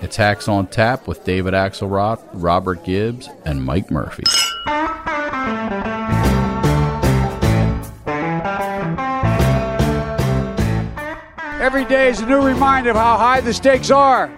[0.00, 4.22] It's Hacks on Tap with David Axelrod, Robert Gibbs, and Mike Murphy.
[11.60, 14.30] Every day is a new reminder of how high the stakes are,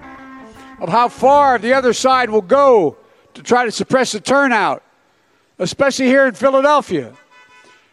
[0.81, 2.97] of how far the other side will go
[3.35, 4.83] to try to suppress the turnout,
[5.59, 7.13] especially here in Philadelphia.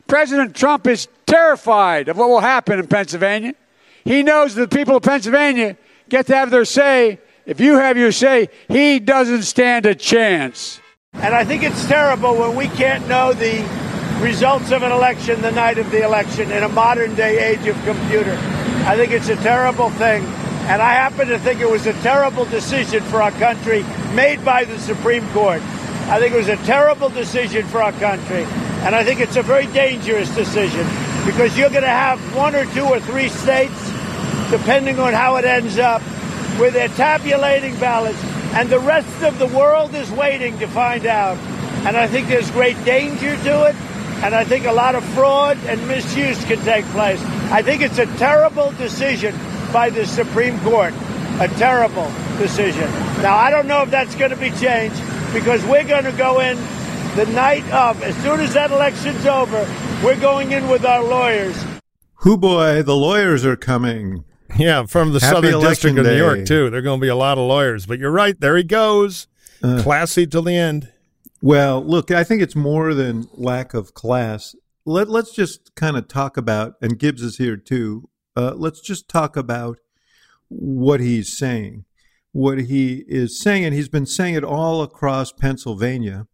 [0.07, 3.55] President Trump is terrified of what will happen in Pennsylvania.
[4.05, 5.75] He knows that the people of Pennsylvania
[6.07, 7.19] get to have their say.
[7.47, 10.81] If you have your say, he doesn't stand a chance.
[11.13, 13.65] And I think it's terrible when we can't know the
[14.21, 17.81] results of an election the night of the election in a modern day age of
[17.85, 18.37] computer.
[18.85, 20.25] I think it's a terrible thing.
[20.67, 24.65] And I happen to think it was a terrible decision for our country made by
[24.65, 25.61] the Supreme Court.
[26.09, 28.43] I think it was a terrible decision for our country.
[28.83, 30.85] And I think it's a very dangerous decision
[31.25, 33.89] because you're going to have one or two or three states
[34.51, 36.01] depending on how it ends up,
[36.57, 38.21] where they're tabulating ballots,
[38.53, 41.37] and the rest of the world is waiting to find out.
[41.85, 43.75] And I think there's great danger to it,
[44.23, 47.21] and I think a lot of fraud and misuse can take place.
[47.51, 49.35] I think it's a terrible decision
[49.71, 50.93] by the Supreme Court.
[51.39, 52.89] A terrible decision.
[53.21, 54.99] Now, I don't know if that's going to be changed
[55.33, 56.57] because we're going to go in
[57.15, 59.67] the night of, as soon as that election's over,
[60.03, 61.55] we're going in with our lawyers.
[62.21, 64.23] Hoo boy, the lawyers are coming.
[64.57, 66.69] Yeah, from the Happy Southern District of New York too.
[66.69, 68.39] There are going to be a lot of lawyers, but you're right.
[68.39, 69.27] There he goes,
[69.63, 69.81] Uh.
[69.81, 70.91] classy till the end.
[71.41, 74.55] Well, look, I think it's more than lack of class.
[74.85, 78.09] Let, let's just kind of talk about, and Gibbs is here too.
[78.35, 79.77] Uh, let's just talk about
[80.47, 81.85] what he's saying.
[82.31, 86.27] What he is saying, and he's been saying it all across Pennsylvania,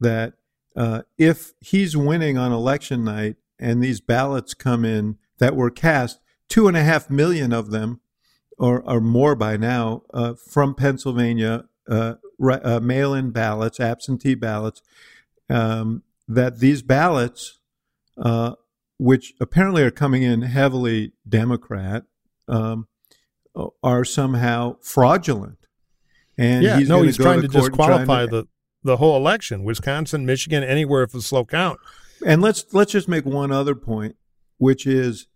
[0.00, 0.34] that
[0.76, 6.18] uh, if he's winning on election night and these ballots come in that were cast,
[6.50, 8.00] two and a half million of them,
[8.58, 14.82] or, or more by now, uh, from Pennsylvania, uh, uh, mail in ballots, absentee ballots,
[15.48, 17.58] um, that these ballots,
[18.18, 18.54] uh,
[18.98, 22.04] which apparently are coming in heavily Democrat,
[22.48, 22.86] um,
[23.82, 25.58] are somehow fraudulent.
[26.36, 28.48] And yeah, he's no, he's trying to trying disqualify to- the
[28.82, 29.62] the whole election.
[29.62, 31.78] Wisconsin, Michigan, anywhere if it's slow count.
[32.24, 34.16] And let's let's just make one other point,
[34.58, 35.26] which is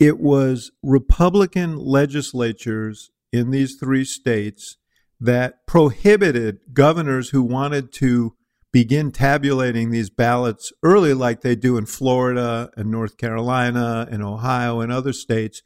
[0.00, 4.78] it was Republican legislatures in these three states
[5.20, 8.34] that prohibited governors who wanted to
[8.72, 14.80] begin tabulating these ballots early like they do in Florida and North Carolina and Ohio
[14.80, 15.62] and other states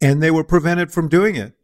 [0.00, 1.54] and they were prevented from doing it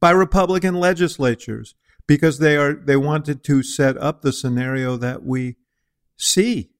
[0.00, 1.74] by Republican legislatures
[2.06, 5.56] because they are they wanted to set up the scenario that we
[6.16, 6.74] see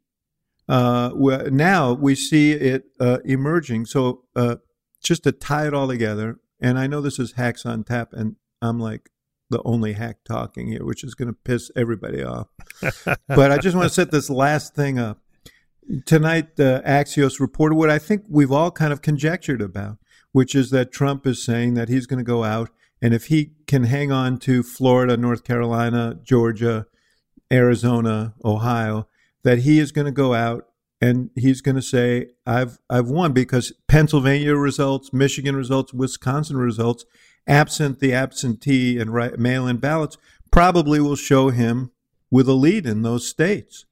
[0.69, 1.11] uh,
[1.51, 3.87] now we see it uh, emerging.
[3.87, 4.57] So uh,
[5.05, 8.37] just to tie it all together, and I know this is hacks on tap, and
[8.61, 9.11] I'm like
[9.51, 12.49] the only hack talking here, which is going to piss everybody off.
[13.29, 15.21] but I just want to set this last thing up.
[16.07, 19.99] Tonight, uh, Axios reported what I think we've all kind of conjectured about,
[20.33, 22.71] which is that Trump is saying that he's going to go out,
[23.03, 26.87] and if he can hang on to Florida, North Carolina, Georgia,
[27.53, 29.07] Arizona, Ohio,
[29.43, 30.67] that he is going to go out
[31.01, 37.05] and he's going to say, "I've I've won," because Pennsylvania results, Michigan results, Wisconsin results,
[37.47, 40.17] absent the absentee and right, mail-in ballots,
[40.51, 41.91] probably will show him
[42.31, 43.85] with a lead in those states.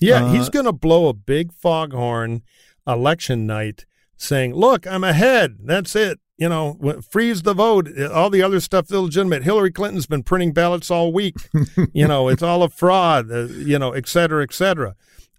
[0.00, 2.42] Yeah, Uh, he's going to blow a big foghorn
[2.86, 5.56] election night saying, "Look, I'm ahead.
[5.64, 6.20] That's it.
[6.36, 7.88] You know, freeze the vote.
[8.12, 9.44] All the other stuff's illegitimate.
[9.44, 11.36] Hillary Clinton's been printing ballots all week.
[11.92, 13.30] you know, it's all a fraud.
[13.30, 14.96] Uh, you know, et cetera, et cetera.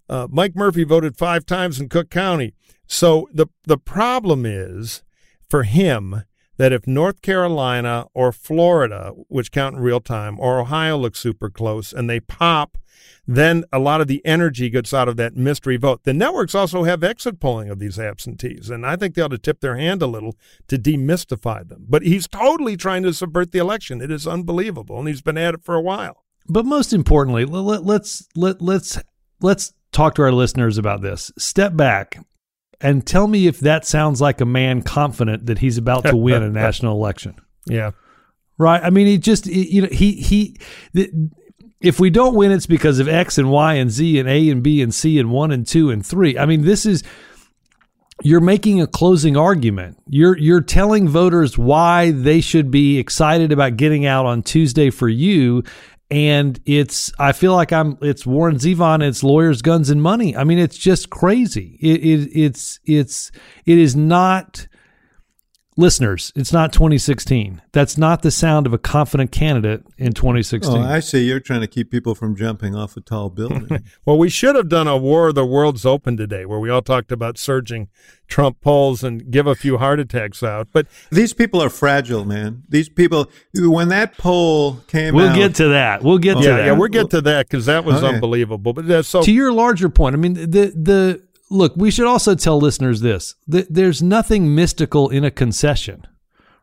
[0.09, 2.53] Uh, Mike Murphy voted five times in Cook County.
[2.87, 5.03] So the the problem is
[5.49, 6.23] for him
[6.57, 11.49] that if North Carolina or Florida, which count in real time, or Ohio looks super
[11.49, 12.77] close and they pop,
[13.27, 16.03] then a lot of the energy gets out of that mystery vote.
[16.03, 19.37] The networks also have exit polling of these absentees, and I think they ought to
[19.37, 20.35] tip their hand a little
[20.67, 21.85] to demystify them.
[21.89, 24.01] But he's totally trying to subvert the election.
[24.01, 26.23] It is unbelievable, and he's been at it for a while.
[26.47, 28.99] But most importantly, let, let's let let's
[29.41, 31.31] let's talk to our listeners about this.
[31.37, 32.17] Step back
[32.81, 36.43] and tell me if that sounds like a man confident that he's about to win
[36.43, 37.35] a national election.
[37.65, 37.91] Yeah.
[38.57, 38.83] Right?
[38.83, 40.57] I mean, he just you know he he
[40.93, 41.09] the,
[41.81, 44.63] if we don't win, it's because of X and Y and Z and A and
[44.63, 46.37] B and C and one and two and three.
[46.37, 47.03] I mean, this is
[48.23, 49.97] you're making a closing argument.
[50.07, 55.09] You're you're telling voters why they should be excited about getting out on Tuesday for
[55.09, 55.63] you.
[56.11, 60.37] And it's I feel like I'm it's Warren Zevon, it's lawyers, guns, and money.
[60.37, 61.79] I mean, it's just crazy.
[61.81, 63.31] It, it it's it's
[63.65, 64.67] it is not
[65.77, 67.61] listeners, it's not 2016.
[67.71, 70.75] That's not the sound of a confident candidate in 2016.
[70.75, 71.25] Oh, I see.
[71.25, 73.83] You're trying to keep people from jumping off a tall building.
[74.05, 76.81] well, we should have done a War of the Worlds Open today where we all
[76.81, 77.89] talked about surging
[78.27, 80.67] Trump polls and give a few heart attacks out.
[80.71, 82.63] But these people are fragile, man.
[82.69, 85.35] These people, when that poll came we'll out.
[85.35, 86.03] get to that.
[86.03, 86.65] We'll get yeah, to that.
[86.65, 88.15] Yeah, we'll get to that because that was Okay.
[88.15, 88.73] unbelievable.
[88.73, 92.35] But uh, so to your larger point, I mean, the the look, we should also
[92.35, 96.05] tell listeners this: th- there's nothing mystical in a concession,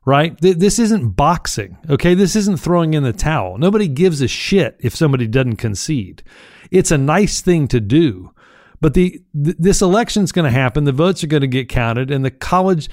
[0.04, 0.38] right?
[0.40, 2.14] This isn't boxing, okay?
[2.14, 3.58] This isn't throwing in the towel.
[3.58, 6.22] Nobody gives a shit if somebody doesn't concede.
[6.70, 8.32] It's a nice thing to do,
[8.80, 10.84] but the th- this election's going to happen.
[10.84, 12.88] The votes are going to get counted, and the college.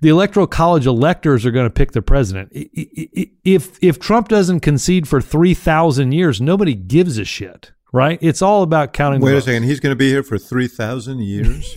[0.00, 2.48] The electoral college electors are going to pick the president.
[2.52, 8.18] If if Trump doesn't concede for three thousand years, nobody gives a shit, right?
[8.22, 9.20] It's all about counting.
[9.20, 9.46] the Wait a votes.
[9.46, 9.62] second.
[9.64, 11.72] He's going to be here for 3,000 years?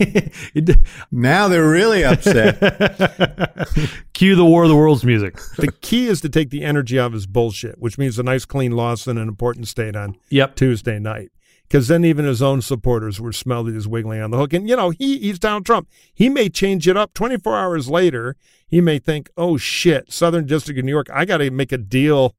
[0.54, 0.76] It-
[1.12, 2.58] now they're really upset.
[4.14, 5.36] Cue the War of the Worlds music.
[5.56, 8.44] the key is to take the energy out of his bullshit, which means a nice
[8.44, 10.56] clean loss in an important state on Yep.
[10.56, 11.30] Tuesday night.
[11.68, 14.52] Because then even his own supporters were smelled that he's wiggling on the hook.
[14.52, 15.88] And, you know, he, he's Donald Trump.
[16.14, 18.36] He may change it up 24 hours later.
[18.68, 21.78] He may think, oh, shit, Southern District of New York, I got to make a
[21.78, 22.36] deal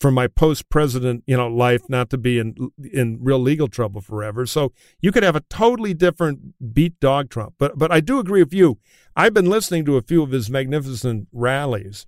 [0.00, 4.46] for my post-president, you know, life not to be in in real legal trouble forever.
[4.46, 7.54] So you could have a totally different beat dog Trump.
[7.58, 8.78] But but I do agree with you.
[9.16, 12.06] I've been listening to a few of his magnificent rallies,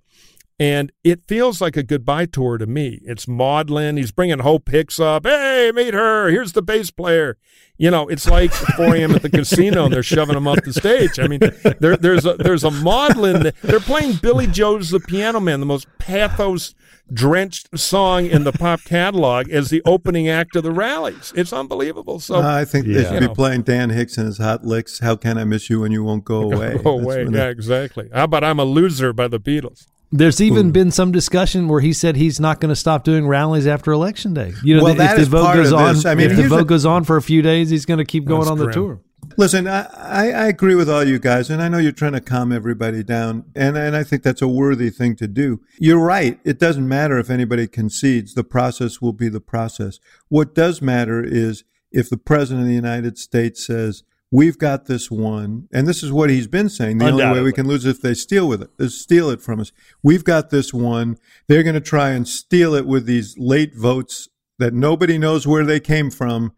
[0.59, 2.99] and it feels like a goodbye tour to me.
[3.03, 3.95] It's maudlin.
[3.95, 5.25] He's bringing Hope Hicks up.
[5.25, 6.29] Hey, meet her.
[6.29, 7.37] Here's the bass player.
[7.77, 9.11] You know, it's like 4 a.m.
[9.13, 11.19] at the casino and they're shoving him off the stage.
[11.19, 11.41] I mean,
[11.79, 13.51] there, there's a there's a maudlin.
[13.61, 16.73] They're playing Billy Joel's The Piano Man, the most pathos
[17.11, 21.33] drenched song in the pop catalog, as the opening act of the rallies.
[21.35, 22.19] It's unbelievable.
[22.19, 24.99] So I think they should be playing Dan Hicks and his hot licks.
[24.99, 26.77] How can I miss you when you won't go away?
[26.83, 27.23] go away.
[27.23, 28.09] Yeah, they- exactly.
[28.13, 29.87] How about I'm a loser by the Beatles?
[30.09, 33.67] There's even been some discussion where he said he's not going to stop doing rallies
[33.67, 34.53] after election day.
[34.63, 36.07] You know, Well, if that the is vote part goes on.
[36.07, 38.05] I mean, if the vote the- goes on for a few days, he's going to
[38.05, 38.73] keep going That's on the grim.
[38.73, 39.01] tour.
[39.35, 39.85] Listen, I,
[40.31, 43.45] I, agree with all you guys, and I know you're trying to calm everybody down,
[43.55, 45.61] and, and I think that's a worthy thing to do.
[45.79, 46.39] You're right.
[46.43, 48.33] It doesn't matter if anybody concedes.
[48.33, 49.99] The process will be the process.
[50.29, 55.09] What does matter is if the President of the United States says, We've got this
[55.09, 56.97] one, and this is what he's been saying.
[56.97, 59.41] The only way we can lose is if they steal with it, is steal it
[59.41, 59.71] from us.
[60.03, 61.17] We've got this one.
[61.47, 64.27] They're going to try and steal it with these late votes
[64.59, 66.51] that nobody knows where they came from,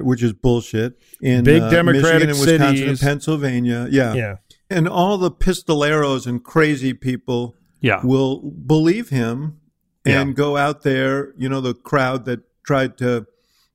[0.00, 0.98] which is bullshit.
[1.20, 3.00] In Big uh, Democratic Michigan and Wisconsin and cities.
[3.00, 4.14] Pennsylvania, yeah.
[4.14, 4.36] Yeah.
[4.70, 8.00] and all the pistoleros and crazy people Yeah.
[8.02, 9.60] will believe him
[10.04, 10.34] and Yeah.
[10.34, 11.32] go out there.
[11.36, 13.26] You know, the crowd that tried to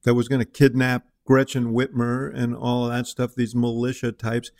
[0.03, 3.35] that was going to kidnap Gretchen Whitmer and all of that stuff.
[3.35, 4.51] These militia types.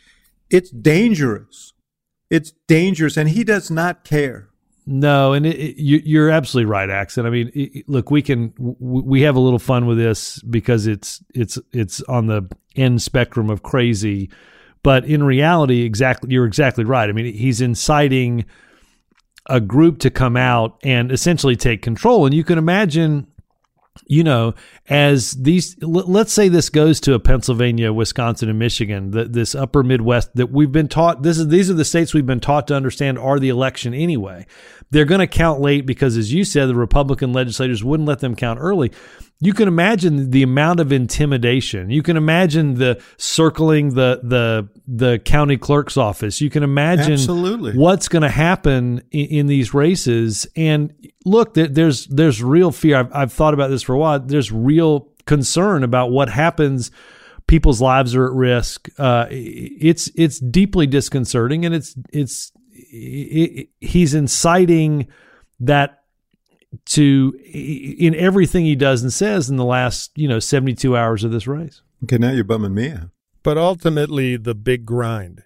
[0.50, 1.74] It's dangerous.
[2.30, 4.50] It's dangerous, and he does not care.
[4.86, 7.26] No, and it, it, you, you're absolutely right, Axon.
[7.26, 11.24] I mean, it, look, we can we have a little fun with this because it's
[11.34, 14.30] it's it's on the end spectrum of crazy,
[14.82, 17.10] but in reality, exactly you're exactly right.
[17.10, 18.46] I mean, he's inciting
[19.48, 23.28] a group to come out and essentially take control, and you can imagine
[24.08, 24.54] you know,
[24.90, 29.84] as these, let's say this goes to a Pennsylvania, Wisconsin, and Michigan, the, this upper
[29.84, 31.24] Midwest that we've been taught.
[31.24, 34.46] This is these are the states we've been taught to understand are the election anyway.
[34.90, 38.36] They're going to count late because, as you said, the Republican legislators wouldn't let them
[38.36, 38.92] count early.
[39.44, 41.90] You can imagine the amount of intimidation.
[41.90, 46.40] You can imagine the circling the the the county clerk's office.
[46.42, 47.74] You can imagine Absolutely.
[47.76, 50.46] what's going to happen in, in these races.
[50.56, 50.94] And
[51.26, 52.98] look, there, there's there's real fear.
[52.98, 54.20] I've, I've thought about this for a while.
[54.20, 56.92] There's real concern about what happens.
[57.48, 58.90] People's lives are at risk.
[59.00, 65.08] Uh, it's it's deeply disconcerting, and it's it's it, it- he's inciting
[65.62, 66.01] that
[66.86, 71.32] to in everything he does and says in the last you know 72 hours of
[71.32, 71.82] this race.
[72.04, 73.10] Okay, now you're bumming me out.
[73.44, 75.44] But ultimately, the big grind.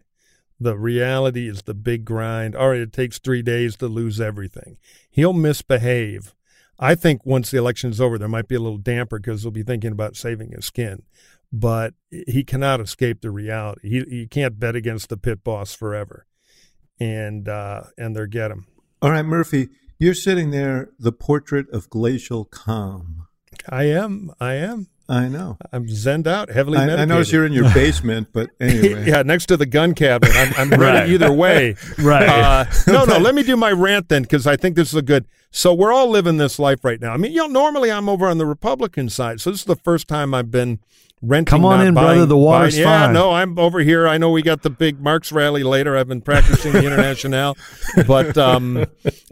[0.60, 2.56] The reality is the big grind.
[2.56, 4.78] All right, it takes three days to lose everything.
[5.10, 6.34] He'll misbehave.
[6.80, 9.64] I think once the election's over, there might be a little damper because he'll be
[9.64, 11.04] thinking about saving his skin.
[11.52, 13.90] But he cannot escape the reality.
[13.90, 16.26] He, he can't bet against the pit boss forever.
[17.00, 18.68] And uh, and they're get him.
[19.02, 23.28] All right, Murphy, you're sitting there, the portrait of glacial calm.
[23.70, 24.32] I am.
[24.40, 24.88] I am.
[25.08, 25.58] I know.
[25.72, 27.00] I'm zenned out, heavily I, medicated.
[27.12, 29.06] I notice you're in your basement, but anyway.
[29.08, 30.36] yeah, next to the gun cabinet.
[30.36, 30.80] I'm, I'm Right.
[30.80, 31.76] ready either way.
[32.00, 32.28] Right.
[32.28, 33.20] Uh, no, no.
[33.20, 35.26] Let me do my rant then, because I think this is a good.
[35.52, 37.14] So we're all living this life right now.
[37.14, 39.76] I mean, you know, normally I'm over on the Republican side, so this is the
[39.76, 40.80] first time I've been
[41.28, 41.52] renting.
[41.52, 42.26] Come on in, buying- brother.
[42.26, 43.14] The water's buying- Yeah, fine.
[43.14, 44.08] no, I'm over here.
[44.08, 45.96] I know we got the big Marx rally later.
[45.98, 47.56] I've been practicing the Internationale,
[48.08, 48.86] but um,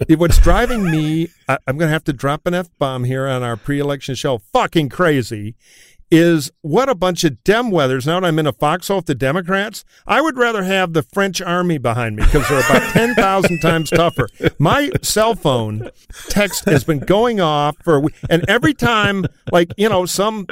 [0.07, 3.27] it- what's driving me, I, I'm going to have to drop an f bomb here
[3.27, 4.39] on our pre-election show.
[4.53, 5.55] Fucking crazy
[6.11, 8.05] is what a bunch of dem weathers.
[8.05, 11.41] Now that I'm in a foxhole with the Democrats, I would rather have the French
[11.41, 14.27] army behind me because they're about 10,000 times tougher.
[14.59, 15.89] My cell phone
[16.29, 18.13] text has been going off for a week.
[18.29, 20.45] And every time, like, you know, some.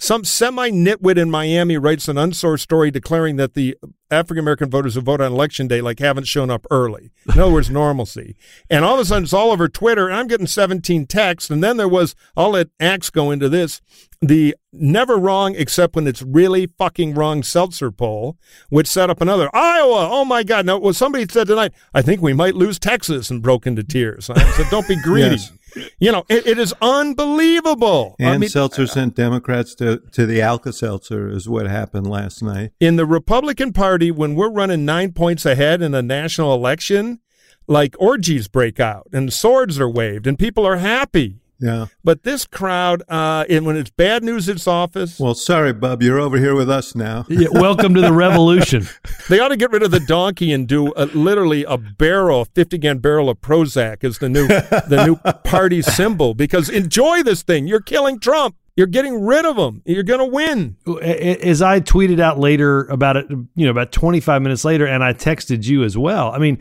[0.00, 3.76] Some semi nitwit in Miami writes an unsourced story declaring that the
[4.10, 7.10] African American voters who vote on election day like haven't shown up early.
[7.26, 8.34] In other words, normalcy.
[8.70, 11.50] And all of a sudden it's all over Twitter and I'm getting 17 texts.
[11.50, 13.82] And then there was, I'll let Axe go into this,
[14.22, 18.38] the never wrong except when it's really fucking wrong Selzer poll,
[18.70, 20.08] which set up another Iowa.
[20.10, 20.64] Oh my God.
[20.64, 24.30] Now, well, somebody said tonight, I think we might lose Texas and broke into tears.
[24.30, 25.36] I said, don't be greedy.
[25.36, 25.52] Yes.
[25.98, 28.16] You know, it, it is unbelievable.
[28.20, 32.42] I And mean, Selzer sent Democrats to, to the Alka Seltzer, is what happened last
[32.42, 32.72] night.
[32.80, 37.20] in the Republican Party, when we're running nine points ahead in a national election,
[37.66, 41.38] like orgies break out and swords are waved and people are happy.
[41.60, 41.86] Yeah.
[42.02, 45.20] But this crowd, uh, and when it's bad news, it's office.
[45.20, 47.26] Well, sorry, Bub, you're over here with us now.
[47.28, 48.88] Yeah, welcome to the revolution.
[49.28, 52.78] They ought to get rid of the donkey and do a, literally a barrel, fifty
[52.78, 56.34] gallon barrel of Prozac as the new the new party symbol.
[56.34, 57.66] Because enjoy this thing.
[57.66, 58.56] You're killing Trump.
[58.76, 59.82] You're getting rid of him.
[59.84, 60.76] You're going to win.
[61.02, 65.12] As I tweeted out later about it, you know, about 25 minutes later, and I
[65.12, 66.32] texted you as well.
[66.32, 66.58] I mean,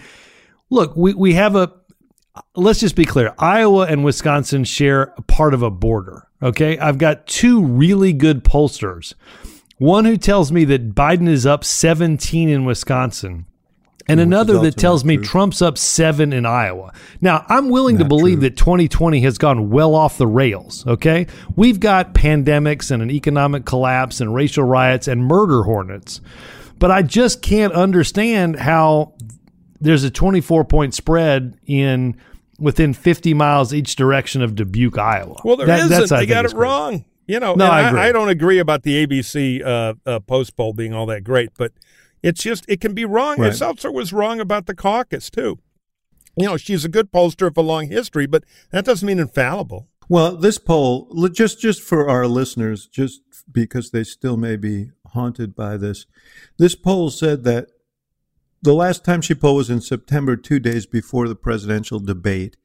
[0.70, 1.72] look, we, we have a,
[2.56, 6.28] let's just be clear Iowa and Wisconsin share a part of a border.
[6.42, 6.78] Okay.
[6.78, 9.14] I've got two really good pollsters.
[9.78, 13.46] One who tells me that Biden is up 17 in Wisconsin.
[14.10, 15.26] And another that tells me true.
[15.26, 16.94] Trump's up seven in Iowa.
[17.22, 18.50] Now, I'm willing to believe true.
[18.50, 20.86] that 2020 has gone well off the rails.
[20.88, 21.28] Okay.
[21.56, 26.22] We've got pandemics and an economic collapse and racial riots and murder hornets.
[26.80, 29.14] But I just can't understand how
[29.82, 32.16] there's a 24 point spread in
[32.60, 35.38] within 50 miles each direction of Dubuque, Iowa.
[35.46, 36.58] Well, there That- that's, not I They think, got it crazy.
[36.58, 37.06] wrong.
[37.28, 38.00] You know, No, I I, agree.
[38.02, 41.72] I don't agree about the ABC uh, uh, post poll being all that great, but
[42.24, 43.34] it's just it can be wrong.
[43.36, 43.54] And Right.
[43.54, 45.60] Selzer was wrong about the caucus too.
[46.36, 49.88] You know, she's a good pollster of a long history, but that doesn't mean infallible.
[50.10, 53.22] Well, this poll, just just for our listeners, just
[53.52, 56.08] because they still may be haunted by this,
[56.58, 57.68] this poll said that
[58.62, 62.58] the last time she polled was in September, two days before the presidential debate.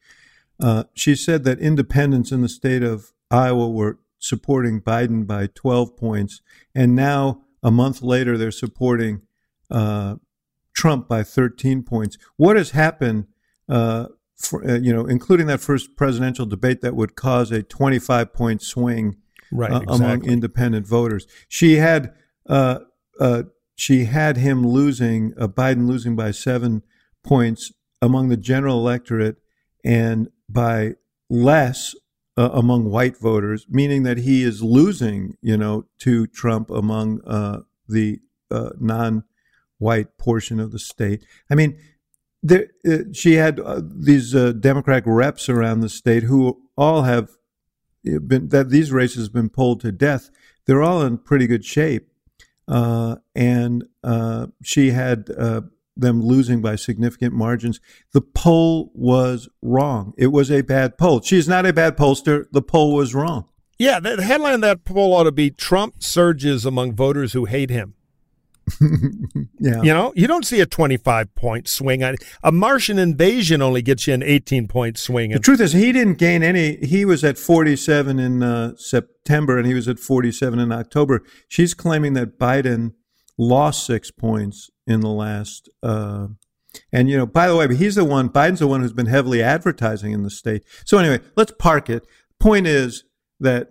[0.60, 5.96] Uh, she said that independents in the state of Iowa were supporting Biden by 12
[5.96, 6.40] points,
[6.74, 9.22] and now a month later they're supporting
[9.70, 10.16] uh,
[10.72, 12.16] Trump by 13 points.
[12.36, 13.26] What has happened?
[13.68, 18.32] Uh, for, uh, you know, including that first presidential debate that would cause a 25
[18.32, 19.16] point swing
[19.50, 21.26] Right, uh, among independent voters.
[21.48, 22.12] She had
[22.48, 22.80] uh,
[23.20, 26.82] uh, she had him losing, uh, Biden losing by seven
[27.22, 29.36] points among the general electorate
[29.84, 30.94] and by
[31.28, 31.94] less
[32.36, 37.60] uh, among white voters, meaning that he is losing, you know, to Trump among uh,
[37.88, 41.24] the uh, non-white portion of the state.
[41.50, 41.78] I mean,
[42.42, 47.30] there, uh, she had uh, these Democratic reps around the state who all have
[48.02, 50.30] been that these races have been pulled to death.
[50.66, 52.08] They're all in pretty good shape,
[52.68, 55.62] uh, and uh, she had uh,
[55.96, 57.80] them losing by significant margins.
[58.12, 60.12] The poll was wrong.
[60.16, 61.20] It was a bad poll.
[61.20, 62.46] She's not a bad pollster.
[62.52, 63.48] The poll was wrong.
[63.78, 67.44] Yeah, the the headline of that poll ought to be Trump surges among voters who
[67.44, 67.94] hate him.
[69.60, 69.82] Yeah.
[69.82, 74.06] You know, you don't see a 25 point swing on a Martian invasion only gets
[74.06, 75.30] you an 18 point swing.
[75.30, 76.76] The truth is, he didn't gain any.
[76.76, 81.22] He was at 47 in uh, September and he was at 47 in October.
[81.48, 82.92] She's claiming that Biden
[83.38, 85.70] lost six points in the last.
[85.82, 86.28] Uh,
[86.92, 89.42] and, you know, by the way, he's the one, Biden's the one who's been heavily
[89.42, 90.62] advertising in the state.
[90.84, 92.06] So, anyway, let's park it.
[92.38, 93.04] Point is
[93.40, 93.68] that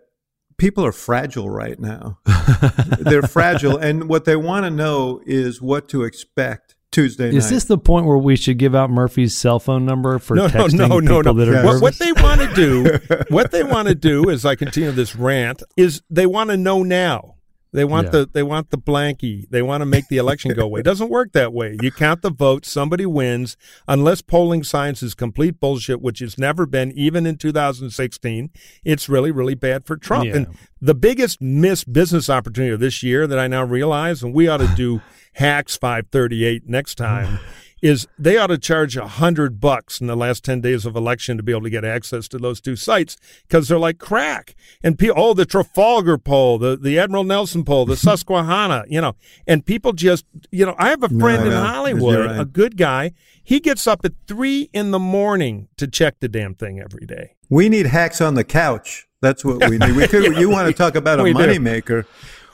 [0.57, 2.19] people are fragile right now.
[3.00, 3.77] They're fragile.
[3.77, 7.33] And what they want to know is what to expect Tuesday night.
[7.33, 10.43] Is this the point where we should give out Murphy's cell phone number for no,
[10.43, 11.45] no, texting no, no, people no.
[11.45, 11.65] that are Yes.
[11.65, 15.15] What, what they want to do, what they want to do, as I continue this
[15.15, 17.33] rant, is they want to know now.
[17.74, 18.12] They want Yeah.
[18.12, 19.50] the they want the blankie.
[19.50, 20.82] They want to make the election go away.
[20.82, 21.77] It doesn't work that way.
[21.82, 26.65] You count the votes, somebody wins, unless polling science is complete bullshit, which it's never
[26.65, 28.51] been, even in 2016.
[28.86, 30.25] It's really, really bad for Trump.
[30.25, 30.36] Yeah.
[30.36, 30.48] And
[30.80, 34.58] the biggest missed business opportunity of this year that I now realize, and we ought
[34.58, 35.01] to do
[35.34, 37.39] hacks 538 next time.
[37.84, 41.36] Is they ought to charge a hundred bucks in the last ten days of election
[41.36, 44.56] to be able to get access to those two sites because they're like crack.
[44.82, 49.16] And pe- oh, the Trafalgar poll, the the Admiral Nelson poll, the Susquehanna, you know,
[49.46, 52.40] and people just, you know, I have a No, friend in Hollywood, right.
[52.40, 53.12] a good guy.
[53.44, 57.36] He gets up at three in the morning to check the damn thing every day.
[57.50, 59.08] We need hacks on the couch.
[59.22, 59.92] That's what we need.
[59.98, 60.38] We could.
[60.38, 62.06] you want to talk about a moneymaker?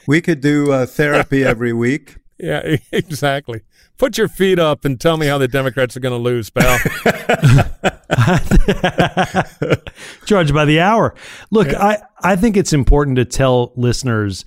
[0.07, 2.15] We could do uh, therapy every week.
[2.39, 3.61] Yeah, exactly.
[3.97, 6.79] Put your feet up and tell me how the Democrats are going to lose, pal.
[10.25, 11.13] Charged by the hour.
[11.51, 14.45] Look, I, I think it's important to tell listeners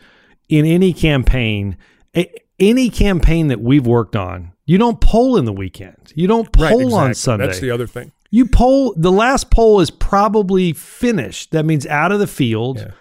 [0.49, 1.77] in any campaign,
[2.17, 6.13] a, any campaign that we've worked on, you don't poll in the weekend.
[6.15, 6.95] You don't poll right, exactly.
[6.95, 7.47] on Sunday.
[7.47, 8.13] That's the other thing.
[8.31, 11.51] You poll the last poll is probably finished.
[11.51, 12.79] That means out of the field.
[12.79, 12.93] Yeah.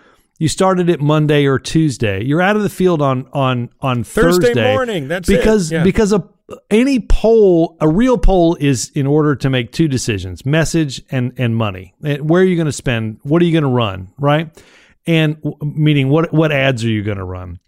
[0.41, 2.23] You started it Monday or Tuesday.
[2.23, 5.83] You're out of the field on on on Thursday Thursday morning, that's because Yeah.
[5.83, 6.27] because a
[6.71, 11.55] any poll, a real poll is in order to make two decisions: message and and
[11.55, 11.93] money.
[12.03, 13.19] And where are you going to spend?
[13.21, 14.07] What are you going to run?
[14.17, 14.49] Right?
[15.05, 17.59] And meaning what what ads are you going to run?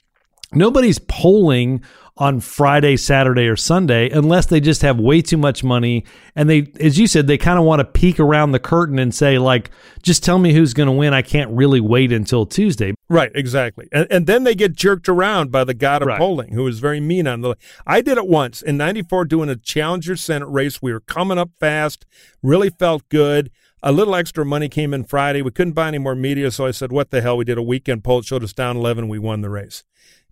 [0.52, 1.84] Nobody's polling
[2.16, 6.06] on Friday, Saturday, or Sunday unless they just have way too much money.
[6.36, 9.14] And they, as you said, they kind of want to peek around the curtain and
[9.14, 9.72] say, like,
[10.04, 11.14] just tell me who's going to win.
[11.14, 12.94] I can't really wait until Tuesday.
[13.10, 13.88] Right, exactly.
[13.92, 16.20] And, and then they get jerked around by the god of Right.
[16.20, 17.56] polling, who is very mean on the.
[17.88, 20.82] I did it once in '94 doing a Challenger Senate race.
[20.82, 22.06] We were coming up fast,
[22.44, 23.50] really felt good.
[23.86, 25.42] A little extra money came in Friday.
[25.42, 27.64] We couldn't buy any more media, so I said, "What the hell?" We did a
[27.64, 29.10] weekend poll, it showed us down 11.
[29.10, 29.84] We won the race,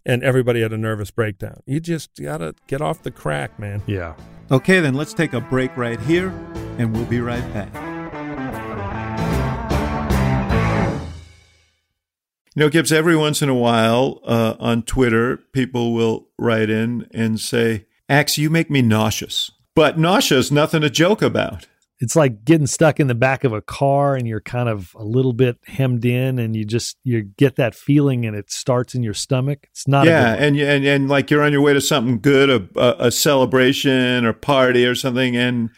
[0.06, 1.62] and everybody had a nervous breakdown.
[1.66, 3.82] You just gotta get off the crack, man.
[3.86, 4.16] Yeah.
[4.50, 6.30] Okay, then let's take a break right here,
[6.78, 7.74] and we'll be right back.
[12.54, 17.08] You know, Gibbs, every once in a while uh, on Twitter, people will write in
[17.12, 19.52] and say, Axe, you make me nauseous.
[19.74, 21.68] But nauseous, nothing to joke about.
[22.02, 25.04] It's like getting stuck in the back of a car and you're kind of a
[25.04, 29.04] little bit hemmed in and you just you get that feeling and it starts in
[29.04, 29.68] your stomach.
[29.70, 32.80] It's not yeah, and, and and like you're on your way to something good, a,
[32.80, 35.70] a, a celebration or party or something, and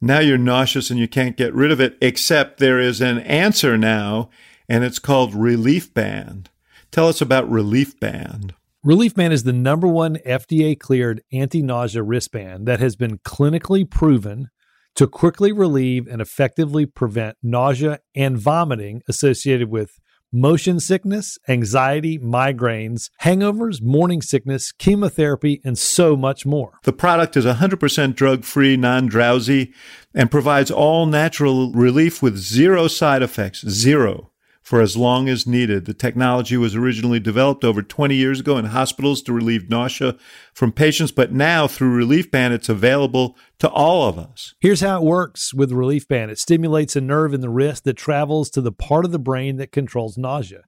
[0.00, 1.96] now you're nauseous and you can't get rid of it.
[2.02, 4.30] Except there is an answer now,
[4.68, 6.50] and it's called Relief Band.
[6.90, 8.52] Tell us about Relief Band.
[8.82, 13.88] Relief Band is the number one FDA cleared anti nausea wristband that has been clinically
[13.88, 14.50] proven
[14.98, 20.00] to quickly relieve and effectively prevent nausea and vomiting associated with
[20.32, 26.80] motion sickness, anxiety, migraines, hangovers, morning sickness, chemotherapy, and so much more.
[26.82, 29.72] The product is 100% drug free, non drowsy,
[30.16, 33.64] and provides all natural relief with zero side effects.
[33.68, 34.32] Zero.
[34.68, 35.86] For as long as needed.
[35.86, 40.14] The technology was originally developed over 20 years ago in hospitals to relieve nausea
[40.52, 44.54] from patients, but now through Relief Band, it's available to all of us.
[44.60, 47.96] Here's how it works with Relief Band it stimulates a nerve in the wrist that
[47.96, 50.64] travels to the part of the brain that controls nausea.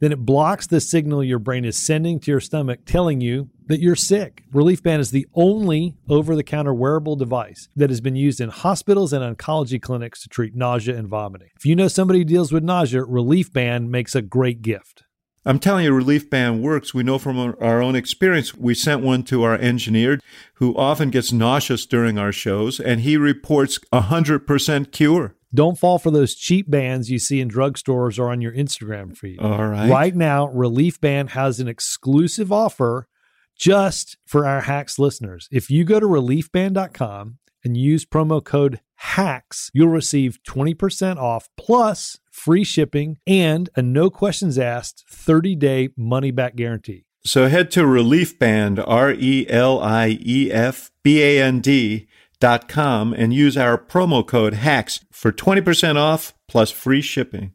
[0.00, 3.80] Then it blocks the signal your brain is sending to your stomach, telling you that
[3.80, 4.44] you're sick.
[4.52, 8.48] Relief Band is the only over the counter wearable device that has been used in
[8.48, 11.48] hospitals and oncology clinics to treat nausea and vomiting.
[11.56, 15.04] If you know somebody who deals with nausea, Relief Band makes a great gift.
[15.44, 16.92] I'm telling you, Relief Band works.
[16.92, 18.54] We know from our- own experience.
[18.54, 20.20] We sent one to our engineer
[20.54, 25.34] who often gets nauseous during our shows, and he reports 100% cure.
[25.54, 29.40] Don't fall for those cheap bands you see in drugstores or on your Instagram feed.
[29.40, 29.90] All right.
[29.90, 33.08] Right now, Relief Band has an exclusive offer
[33.56, 35.48] just for our hacks listeners.
[35.50, 38.80] If you go to reliefband.com and use promo code
[39.14, 45.88] HACKS, you'll receive 20% off plus free shipping and a no questions asked 30 day
[45.96, 47.04] money back guarantee.
[47.24, 52.06] So head to Relief Band, R E L I E F B A N D
[52.40, 57.52] dot com and use our promo code HACKS for 20% off plus free shipping.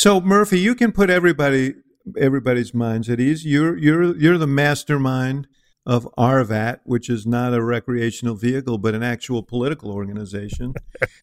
[0.00, 1.74] So Murphy, you can put everybody
[2.16, 3.44] everybody's minds at ease.
[3.44, 5.46] You're you're you're the mastermind
[5.84, 10.72] of RVAT, which is not a recreational vehicle but an actual political organization.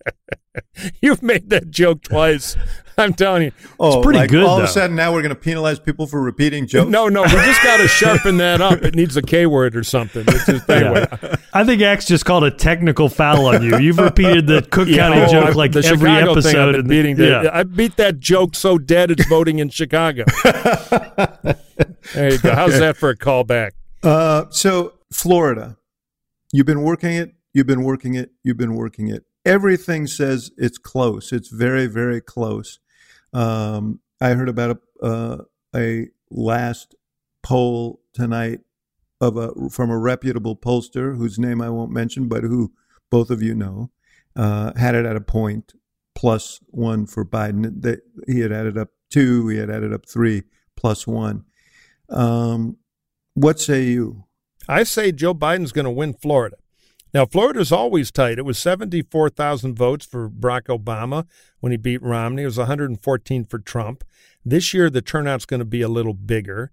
[1.02, 2.56] You've made that joke twice.
[3.00, 3.52] I'm telling you.
[3.80, 6.20] Oh, pretty like good, All of a sudden, now we're going to penalize people for
[6.20, 6.90] repeating jokes.
[6.90, 8.82] No, no, we just got to sharpen that up.
[8.82, 10.26] It needs a K word or something.
[10.28, 11.06] It's just, anyway.
[11.54, 13.78] I think Axe just called a technical foul on you.
[13.78, 16.52] You've repeated the Cook County oh, joke like the every Chicago episode.
[16.52, 17.50] Thing I've and- beating the- yeah.
[17.54, 20.24] I beat that joke so dead it's voting in Chicago.
[20.44, 22.56] there you go.
[22.56, 23.72] How's that for a callback?
[24.02, 25.78] Uh, so Florida,
[26.52, 27.36] you've been working it.
[27.54, 28.32] You've been working it.
[28.44, 29.24] You've been working it.
[29.48, 31.32] Everything says it's close.
[31.32, 32.80] It's very, very close.
[33.32, 35.38] Um, I heard about a, uh,
[35.74, 36.96] a last
[37.44, 38.60] poll tonight
[39.22, 42.74] of a from a reputable pollster whose name I won't mention, but who
[43.10, 43.90] both of you know,
[44.36, 45.74] uh, had it at a point
[46.14, 47.82] plus one for Biden.
[47.82, 49.48] That he had added up two.
[49.48, 50.44] He had added up three
[50.76, 51.46] plus one.
[52.10, 52.78] Um,
[53.34, 54.26] what say you?
[54.68, 56.58] I say Joe Biden's going to win Florida.
[57.14, 58.38] Now, Florida's always tight.
[58.38, 61.26] It was 74,000 votes for Barack Obama
[61.60, 62.44] when he beat Romney.
[62.44, 64.04] It was 114 for Trump.
[64.46, 66.72] This year, the turnout's going to be a little bigger.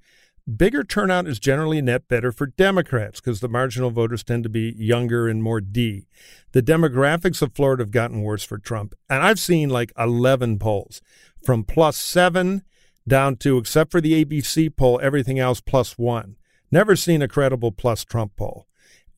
[0.57, 4.75] Bigger turnout is generally net better for Democrats because the marginal voters tend to be
[4.77, 6.07] younger and more D.
[6.53, 8.95] The demographics of Florida have gotten worse for Trump.
[9.09, 11.01] And I've seen like 11 polls
[11.43, 12.63] from plus seven
[13.09, 16.37] down to, except for the ABC poll, everything else plus one.
[16.71, 18.67] Never seen a credible plus Trump poll.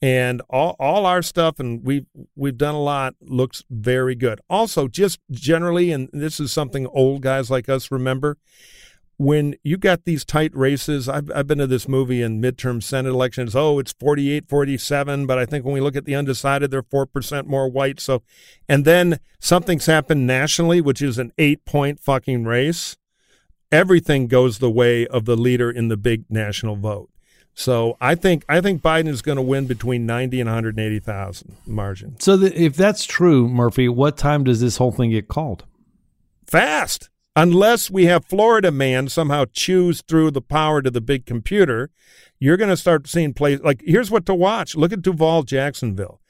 [0.03, 4.41] And all, all our stuff, and we've we've done a lot, looks very good.
[4.51, 8.37] Also, just generally, and this is something old guys like us remember,
[9.19, 13.11] when you got these tight races, I've, I've been to this movie in midterm Senate
[13.11, 13.57] elections.
[13.57, 17.47] Oh, it's 48, 47, but I think when we look at the undecided, they're 4%
[17.47, 17.99] more white.
[17.99, 18.23] So,
[18.69, 22.97] and then something's happened nationally, which is an eight point fucking race.
[23.73, 27.11] Everything goes the way of the leader in the big national vote.
[27.59, 32.21] So I think I think Biden is going to win between 90 and 180,000 margin.
[32.21, 35.65] So the, if that's true, Murphy, what time does this whole thing get called?
[36.47, 41.91] fast unless we have Florida man somehow choose through the power to the big computer.
[42.39, 44.75] You're going to start seeing plays like here's what to watch.
[44.75, 46.21] Look at Duval, Jacksonville.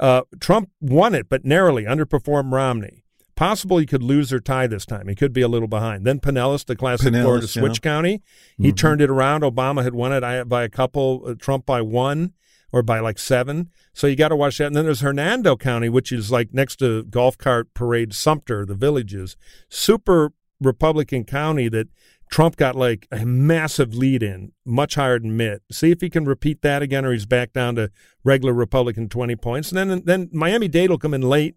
[0.00, 3.04] Uh, Trump won it, but narrowly underperformed Romney.
[3.38, 5.06] Possible he could lose or tie this time.
[5.06, 6.04] He could be a little behind.
[6.04, 7.60] Then Pinellas, the classic Pinellas, Florida yeah.
[7.60, 8.20] switch county,
[8.56, 9.42] he turned it around.
[9.42, 12.32] Obama had won it by a couple, uh, Trump by one
[12.72, 13.70] or by like seven.
[13.92, 14.66] So you got to watch that.
[14.66, 18.74] And then there's Hernando County, which is like next to Golf Cart Parade Sumter, the
[18.74, 19.36] villages.
[19.68, 21.86] Super Republican county that
[22.32, 25.62] Trump got like a massive lead in, much higher than Mitt.
[25.70, 27.92] See if he can repeat that again, or he's back down to
[28.24, 29.70] regular Republican 20 points.
[29.70, 31.54] And then, then Miami Dade will come in late.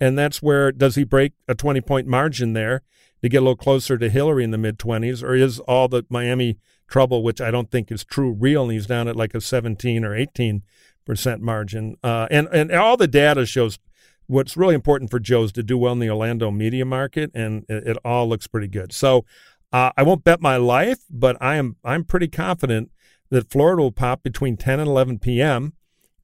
[0.00, 2.82] And that's where does he break a 20 point margin there
[3.22, 5.22] to get a little closer to Hillary in the mid 20s?
[5.22, 6.58] Or is all the Miami
[6.88, 8.64] trouble, which I don't think is true, real?
[8.64, 10.62] And he's down at like a 17 or 18
[11.04, 11.96] percent margin.
[12.02, 13.78] Uh, and, and all the data shows
[14.26, 17.64] what's really important for Joe is to do well in the Orlando media market, and
[17.68, 18.92] it, it all looks pretty good.
[18.92, 19.24] So
[19.72, 22.90] uh, I won't bet my life, but I am I'm pretty confident
[23.30, 25.72] that Florida will pop between 10 and 11 p.m.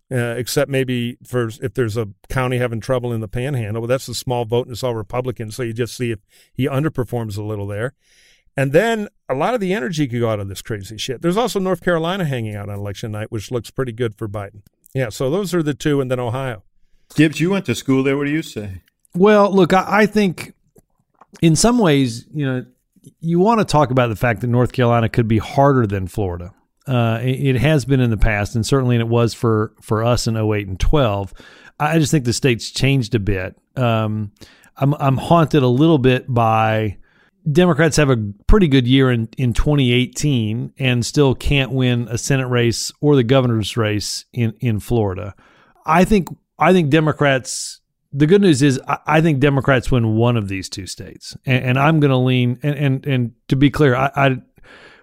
[0.09, 4.07] Uh, except maybe for if there's a county having trouble in the Panhandle, but that's
[4.07, 6.21] a small vote and it's all Republican, so you just see if
[6.55, 7.93] he underperforms a little there.
[8.57, 11.23] And then a lot of the energy could go out of this crazy shit.
[11.23, 14.63] There's also North Carolina hanging out on election night, which looks pretty good for Biden.
[14.95, 16.63] Yeah, so those are the two, and then Ohio.
[17.15, 18.17] Gibbs, you went to school there.
[18.17, 18.83] What do you say?
[19.15, 20.55] Well, look, I, I think
[21.43, 22.65] in some ways, you know,
[23.21, 26.53] you want to talk about the fact that North Carolina could be harder than Florida.
[26.87, 30.37] Uh, it, has been in the past, and certainly it was for for us in
[30.37, 31.35] 08 and 12.
[31.81, 33.57] I just think the state's changed a bit.
[33.77, 34.33] Um,
[34.77, 36.99] I'm I'm haunted a little bit by
[37.51, 42.49] Democrats have a pretty good year in, in 2018 and still can't win a Senate
[42.49, 45.35] race or the governor's race in, in Florida.
[45.85, 47.81] I think I think Democrats.
[48.13, 51.65] The good news is I, I think Democrats win one of these two states, and,
[51.65, 52.59] and I'm going to lean.
[52.63, 54.37] And, and and to be clear, I, I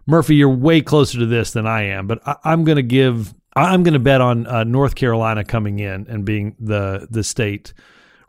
[0.05, 3.33] Murphy, you're way closer to this than I am, but I, I'm going to give.
[3.55, 7.73] I'm going to bet on uh, North Carolina coming in and being the the state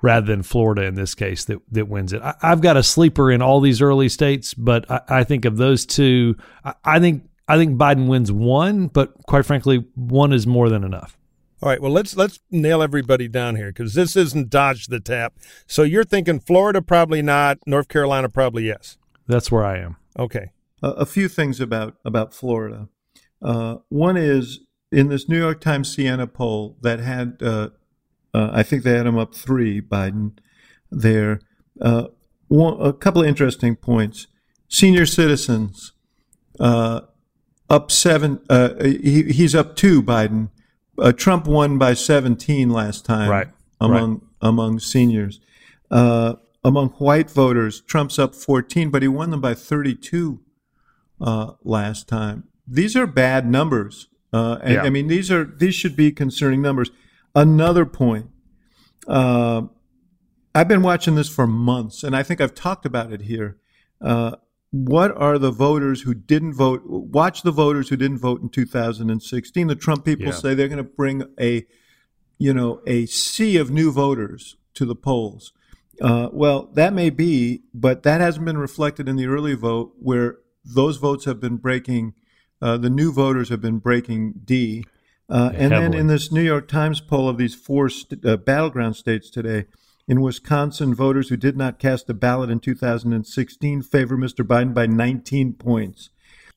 [0.02, 2.20] rather than Florida in this case that that wins it.
[2.22, 5.56] I, I've got a sleeper in all these early states, but I, I think of
[5.56, 10.46] those two, I, I think I think Biden wins one, but quite frankly, one is
[10.46, 11.16] more than enough.
[11.62, 15.34] All right, well let's let's nail everybody down here because this isn't dodge the tap.
[15.66, 18.98] So you're thinking Florida probably not, North Carolina probably yes.
[19.26, 19.96] That's where I am.
[20.18, 20.50] Okay.
[20.98, 22.88] A, few things about about Florida.
[23.42, 27.70] Uh, one is in this New York Times Siena poll that had, uh,
[28.32, 30.32] uh, I think they had him up three, Biden
[30.90, 31.40] there.
[31.80, 32.08] Uh,
[32.48, 34.28] one, a couple of interesting points.
[34.68, 35.92] Senior citizens
[36.60, 37.02] uh,
[37.68, 38.40] up seven.
[38.48, 40.50] Uh, he, he's up two, Biden.
[40.96, 43.48] Uh, Trump won by 17 last time Right,
[43.80, 45.40] among among seniors.
[45.90, 50.40] Uh, among white voters, Trump's up 14, but he won them by 32
[51.24, 52.44] uh, last time.
[52.68, 54.08] These are bad numbers.
[54.32, 54.82] Uh, and Yeah.
[54.82, 56.90] I mean, these are these should be concerning numbers.
[57.34, 58.26] Another point.
[59.08, 59.62] Uh,
[60.54, 63.58] I've been watching this for months, and I think I've talked about it here.
[64.00, 64.36] Uh,
[64.70, 66.82] what are the voters who didn't vote?
[66.86, 69.66] Watch the voters who didn't vote in 2016.
[69.66, 70.32] The Trump people Yeah.
[70.32, 71.66] say they're going to bring a,
[72.38, 75.52] you know, a sea of new voters to the polls.
[76.00, 80.38] Uh, well, that may be, but that hasn't been reflected in the early vote, where
[80.64, 82.14] those votes have been breaking.
[82.60, 84.84] Uh, the new voters have been breaking D.
[85.28, 88.96] Uh, and then in this New York Times poll of these four st- uh, battleground
[88.96, 89.64] states today,
[90.06, 94.46] in Wisconsin, voters who did not cast a ballot in 2016 favor Mr.
[94.46, 96.10] Biden by 19 points.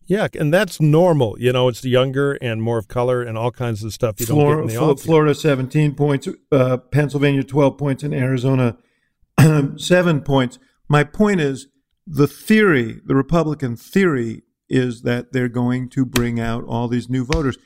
[0.05, 1.35] Yeah, and that's normal.
[1.39, 4.37] You know, it's younger and more of color and all kinds of stuff you don't
[4.37, 5.05] get in Florida, the office.
[5.05, 8.77] Florida 17 points, uh, Pennsylvania 12 points, and Arizona
[9.77, 10.59] 7 points.
[10.87, 11.67] My point is
[12.07, 17.25] the theory, the Republican theory, is that they're going to bring out all these new
[17.25, 17.57] voters.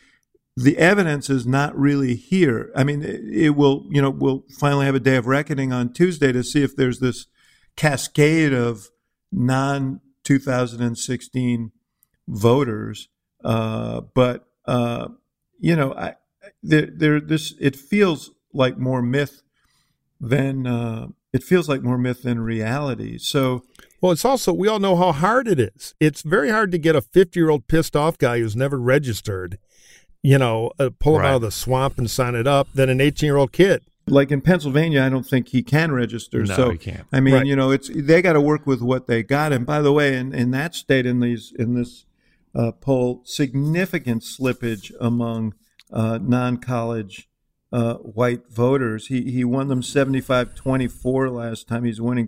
[0.55, 2.71] The evidence is not really here.
[2.75, 6.31] I mean, it, will, you know, we'll finally have a day of reckoning on Tuesday
[6.31, 7.27] to see if there's this
[7.75, 8.89] cascade of
[9.31, 11.71] non 2016
[12.27, 13.07] voters.
[13.43, 15.07] Uh, but uh,
[15.59, 16.15] you know, I,
[16.61, 19.41] there, there, this it feels like more myth
[20.19, 23.17] than uh, it feels like more myth than reality.
[23.17, 23.63] So
[24.01, 25.93] Well, it's also we all know how hard it is.
[25.99, 29.59] It's very hard to get a 50-year-old pissed off guy who's never registered,
[30.23, 31.29] you know, uh, pull him Right.
[31.29, 33.83] out of the swamp and sign it up than an 18-year-old kid.
[34.07, 36.39] like in Pennsylvania, I don't think he can register.
[36.43, 37.05] No, so he can't.
[37.13, 37.45] I mean, Right.
[37.45, 39.53] you know, it's they got to work with what they got.
[39.53, 42.05] And by the way, in, in that state, in these in this
[42.55, 45.53] uh, poll, significant slippage among
[45.93, 47.29] uh, non-college
[47.71, 49.07] uh, white voters.
[49.07, 51.83] He he won them 75-24 last time.
[51.85, 52.27] He's winning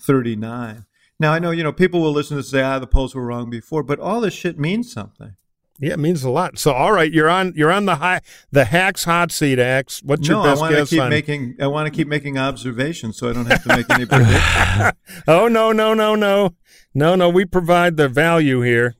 [0.00, 0.86] 56-39.
[1.18, 3.50] Now I know you know people will listen to say ah the polls were wrong
[3.50, 5.36] before, but all this shit means something.
[5.78, 6.58] Yeah, it means a lot.
[6.58, 10.02] So, all right, you're on you're on the high the hacks hot seat, Axe.
[10.02, 11.08] What's your no, I want to guess keep on?
[11.10, 14.92] making I want to keep making observations so I don't have to make any predictions.
[15.26, 16.54] oh no, no, no, no,
[16.94, 17.28] no, no.
[17.28, 18.94] We provide the value here.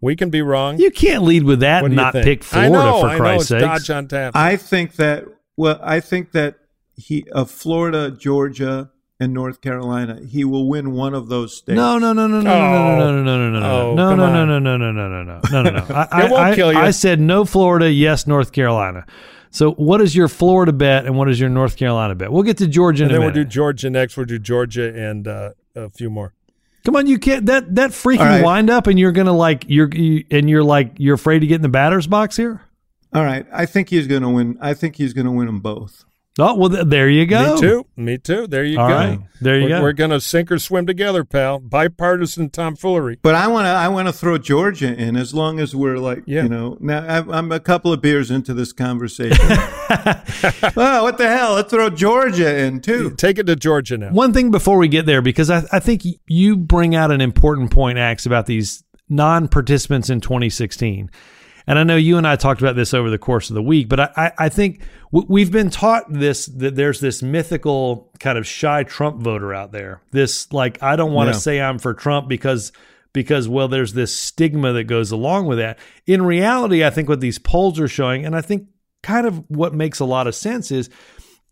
[0.00, 0.78] We can be wrong.
[0.78, 2.24] You can't lead with that What and not think?
[2.24, 3.60] pick I Florida know, for I know, Christ's it's sake.
[3.60, 4.36] Dodge on tap.
[4.36, 5.24] I think that
[5.56, 6.56] well, I think that
[6.96, 11.76] he of Florida, Georgia, and North Carolina, he will win one of those states.
[11.76, 12.98] No, no, no, no, no, Oh.
[12.98, 14.48] no, no, no, no, no, Oh, no, come no, no, on.
[14.48, 15.94] no, no, no, no, no, no, no, no, no.
[15.94, 16.78] I, It won't I, kill you.
[16.78, 19.06] I said no Florida, yes North Carolina.
[19.50, 22.30] So what is your Florida bet and what is your North Carolina bet?
[22.30, 23.44] We'll get to Georgia in and a then we'll minute.
[23.48, 24.16] do Georgia next.
[24.18, 26.34] We'll do Georgia and uh, a few more.
[26.84, 28.44] Come on, you can't that that freaking All right.
[28.44, 31.56] wind up and you're gonna like you're you, and you're like you're afraid to get
[31.56, 32.60] in the batter's box here.
[33.12, 34.58] All right, I think he's going to win.
[34.60, 36.04] I think he's going to win them both.
[36.38, 37.54] Oh well, th- there you go.
[37.54, 37.86] Me too.
[37.96, 38.46] Me too.
[38.46, 38.94] There you All go.
[38.94, 39.18] right.
[39.40, 39.82] There you we're, go.
[39.82, 41.58] We're gonna sink or swim together, pal.
[41.60, 43.18] Bipartisan tomfoolery.
[43.22, 43.70] But I want to.
[43.70, 46.42] I want to throw Georgia in as long as we're like, Yeah.
[46.42, 46.76] you know.
[46.80, 49.38] Now I'm- I'm a couple of beers into this conversation.
[50.76, 51.54] oh, what the hell?
[51.54, 53.14] Let's throw Georgia in too.
[53.16, 54.10] Take it to Georgia now.
[54.10, 57.70] One thing before we get there, because I, I think you bring out an important
[57.70, 61.10] point, Axe, about these non participants in 2016.
[61.66, 63.88] And I know you and I talked about this over the course of the week,
[63.88, 64.80] but I, I, I think
[65.12, 69.72] w- we've been taught this that there's this mythical kind of shy Trump voter out
[69.72, 70.00] there.
[70.12, 71.38] This, like, I don't want to Yeah.
[71.38, 72.72] say I'm for Trump because.
[73.12, 75.78] Because well, there's this stigma that goes along with that.
[76.04, 78.66] In reality, I think what these polls are showing, and I think
[79.02, 80.90] kind of what makes a lot of sense is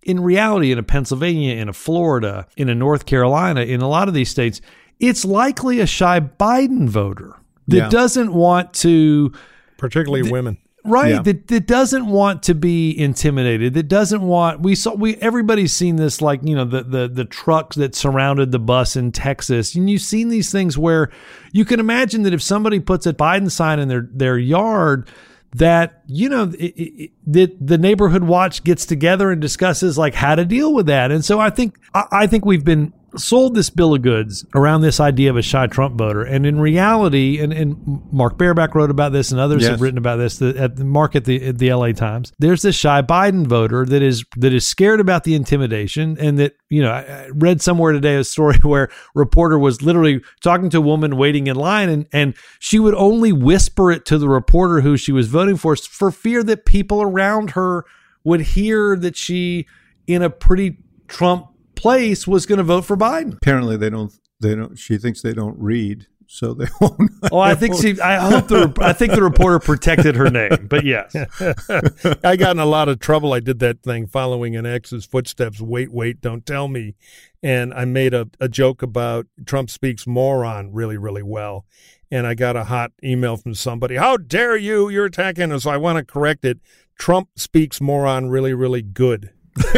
[0.02, 4.08] in reality, in a Pennsylvania, in a Florida, in a North Carolina, in a lot
[4.08, 4.60] of these states,
[5.00, 7.34] it's likely a shy Biden voter
[7.68, 7.88] that Yeah.
[7.88, 9.32] doesn't want to,
[9.76, 10.58] Particularly women.
[10.84, 11.12] right?
[11.12, 11.22] Yeah.
[11.22, 13.74] That, that doesn't want to be intimidated.
[13.74, 14.60] That doesn't want.
[14.60, 14.94] We saw.
[14.94, 18.96] We everybody's seen this, like you know, the the the trucks that surrounded the bus
[18.96, 21.10] in Texas, and you've seen these things where
[21.52, 25.08] you can imagine that if somebody puts a Biden sign in their their yard
[25.54, 30.74] that you know that the neighborhood watch gets together and discusses like how to deal
[30.74, 34.44] with that and so i think I think we've been sold this bill of goods
[34.54, 38.74] around this idea of a shy trump voter and in reality and, and mark Barabak
[38.74, 39.70] wrote about this and others Yes.
[39.72, 42.62] have written about this the, at the mark at the, at the la times there's
[42.62, 46.82] this shy biden voter that is that is scared about the intimidation and that you
[46.82, 50.78] know i, I read somewhere today a story where a reporter was literally talking to
[50.78, 54.80] a woman waiting in line and and she would only whisper it to the reporter
[54.80, 57.84] who she was voting for for fear that people around her
[58.24, 59.66] would hear that she
[60.06, 61.46] in a pretty trump
[61.76, 64.12] place was going to vote for biden Apparently, they don't.
[64.40, 64.76] They don't.
[64.78, 66.06] She thinks they don't read.
[66.26, 67.10] so they won't.
[67.30, 68.00] Oh, I think she.
[68.00, 68.72] I hope the.
[68.80, 71.14] I think the reporter protected her name, but yes,
[72.24, 73.32] I got in a lot of trouble.
[73.32, 75.60] I did that thing following in X's footsteps.
[75.60, 76.94] Wait, wait, don't tell me.
[77.42, 81.66] And I made a, a joke about Trump speaks moron really, really well.
[82.10, 83.96] And I got a hot email from somebody.
[83.96, 84.88] How dare you?
[84.88, 85.64] You're attacking us.
[85.64, 86.58] So I want to correct it.
[86.98, 89.30] Trump speaks moron really, really good.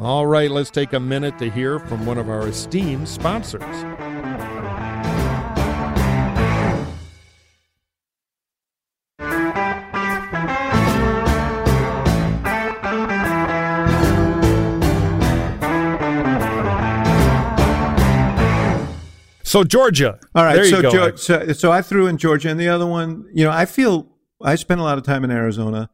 [0.00, 3.60] All right, let's take a minute to hear from one of our esteemed sponsors.
[19.42, 20.18] So Georgia.
[20.34, 20.54] All right.
[20.54, 20.90] There you so, go.
[20.90, 24.08] Georgia, so so I threw in Georgia, and the other one, you know, I feel
[24.40, 25.90] I spent a lot of time in Arizona.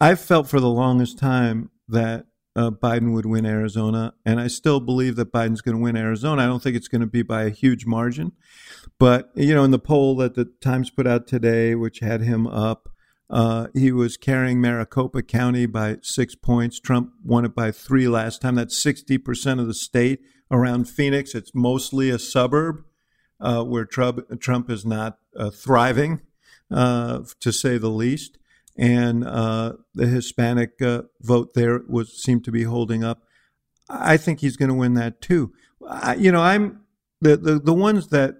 [0.00, 2.24] I've felt for the longest time that
[2.56, 6.42] uh, Biden would win Arizona, and I still believe that Biden's going to win Arizona.
[6.42, 8.32] I don't think it's going to be by a huge margin,
[8.98, 12.46] but you know, in the poll that the Times put out today, which had him
[12.46, 12.88] up,
[13.30, 16.78] uh, he was carrying Maricopa County by six points.
[16.78, 18.54] Trump won it by three last time.
[18.54, 21.34] That's sixty percent of the state around Phoenix.
[21.34, 22.84] It's mostly a suburb
[23.40, 26.20] uh, where Trump Trump is not uh, thriving,
[26.70, 28.38] uh, to say the least
[28.76, 33.22] and uh, the Hispanic uh, vote there was seemed to be holding up.
[33.88, 35.52] I think he's going to win that too.
[35.88, 36.80] I, you know, I'm
[37.20, 38.36] the, the the ones that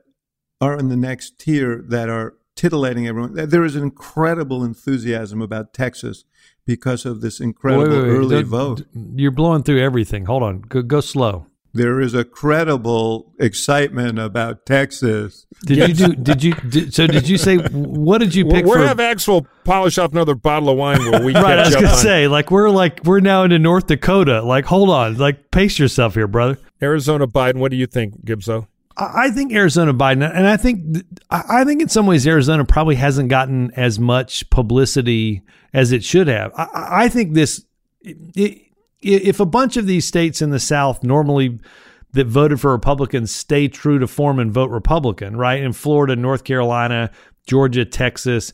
[0.61, 3.35] are in the next tier that are titillating everyone.
[3.35, 6.25] There is an incredible enthusiasm about Texas
[6.67, 8.17] because of this incredible Wait, wait, wait.
[8.17, 8.83] early Don't- vote.
[8.95, 10.25] You're blowing through everything.
[10.27, 10.61] Hold on.
[10.63, 11.47] Go, go slow.
[11.77, 15.45] There is a credible excitement about Texas.
[15.67, 16.15] Did you do?
[16.15, 16.55] Did you?
[16.55, 17.57] Did, so did you say?
[17.57, 18.79] What did you pick we're for?
[18.79, 21.59] gonna have Axel polish off another bottle of wine where we right.
[21.59, 24.43] I was gonna on say like we're like we're now into North Dakota.
[24.43, 25.17] Like hold on.
[25.17, 26.59] Like pace yourself here, brother.
[26.81, 27.57] Arizona Biden.
[27.57, 28.69] What do you think, Gibso?
[28.97, 32.65] I I think Arizona Biden, and I think I I think in some ways Arizona
[32.65, 36.53] probably hasn't gotten as much publicity as it should have.
[36.57, 37.65] I- I, I think this,
[38.07, 38.61] i- i-
[39.05, 41.61] if a bunch of these states in the South normally
[42.13, 45.63] that voted for Republicans stay true to form and vote Republican, right?
[45.63, 47.11] In Florida, North Carolina,
[47.47, 48.53] Georgia, Texas,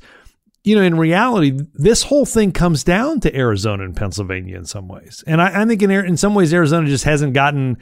[0.64, 4.88] you know, in reality, this whole thing comes down to Arizona and Pennsylvania in some
[4.88, 5.24] ways.
[5.26, 7.78] And I, I think in in some ways Arizona just hasn't gotten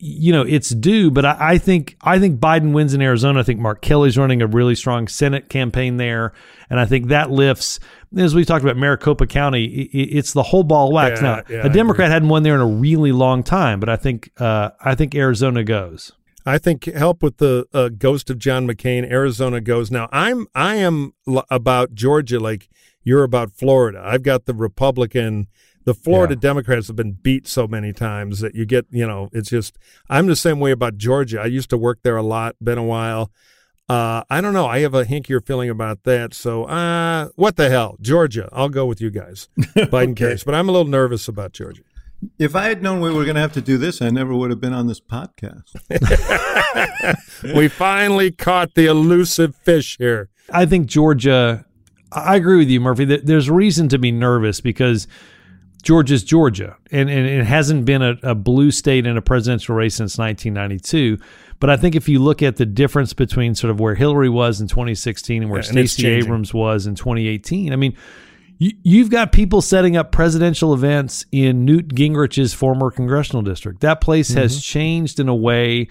[0.00, 3.40] you know it's due, but I, I think I think Biden wins in Arizona.
[3.40, 6.32] I think Mark Kelly's running a really strong Senate campaign there,
[6.70, 7.80] and I think that lifts.
[8.16, 11.20] As we talked about Maricopa County, i i- it's the whole ball of wax.
[11.20, 13.96] Yeah, now, yeah, a Democrat hadn't won there in a really long time, but I
[13.96, 16.12] think uh, I think Arizona goes.
[16.46, 19.04] I think help with the uh, ghost of John McCain.
[19.10, 20.08] Arizona goes now.
[20.12, 22.68] I'm I am l- about Georgia like
[23.04, 24.00] you're about Florida.
[24.04, 25.48] I've got the Republican.
[25.88, 26.40] The Florida Yeah.
[26.40, 29.78] Democrats have been beat so many times that you get you know it's just
[30.10, 31.40] I'm the same way about Georgia.
[31.40, 32.56] I used to work there a lot.
[32.62, 33.32] Been a while.
[33.88, 34.66] Uh, I don't know.
[34.66, 36.34] I have a hinkier feeling about that.
[36.34, 38.50] So, uh, what the hell, Georgia?
[38.52, 39.48] I'll go with you guys.
[39.58, 41.80] Biden carries, but I'm a little nervous about Georgia.
[42.38, 44.50] If I had known we were going to have to do this, I never would
[44.50, 45.74] have been on this podcast.
[47.56, 50.28] we finally caught the elusive fish here.
[50.52, 51.64] I think Georgia.
[52.12, 53.06] I agree with you, Murphy.
[53.06, 55.06] There's reason to be nervous because
[55.88, 59.94] Georgia's Georgia, and, and it hasn't been a, a blue state in a presidential race
[59.94, 61.16] since 1992.
[61.60, 64.60] But I think if you look at the difference between sort of where Hillary was
[64.60, 66.06] in 2016 and where Yeah, Stacey.
[66.08, 67.96] Abrams was in 2018, I mean,
[68.58, 73.80] you, you've got people setting up presidential events in Newt Gingrich's former congressional district.
[73.80, 74.60] That place has Mm-hmm.
[74.60, 75.88] changed in a way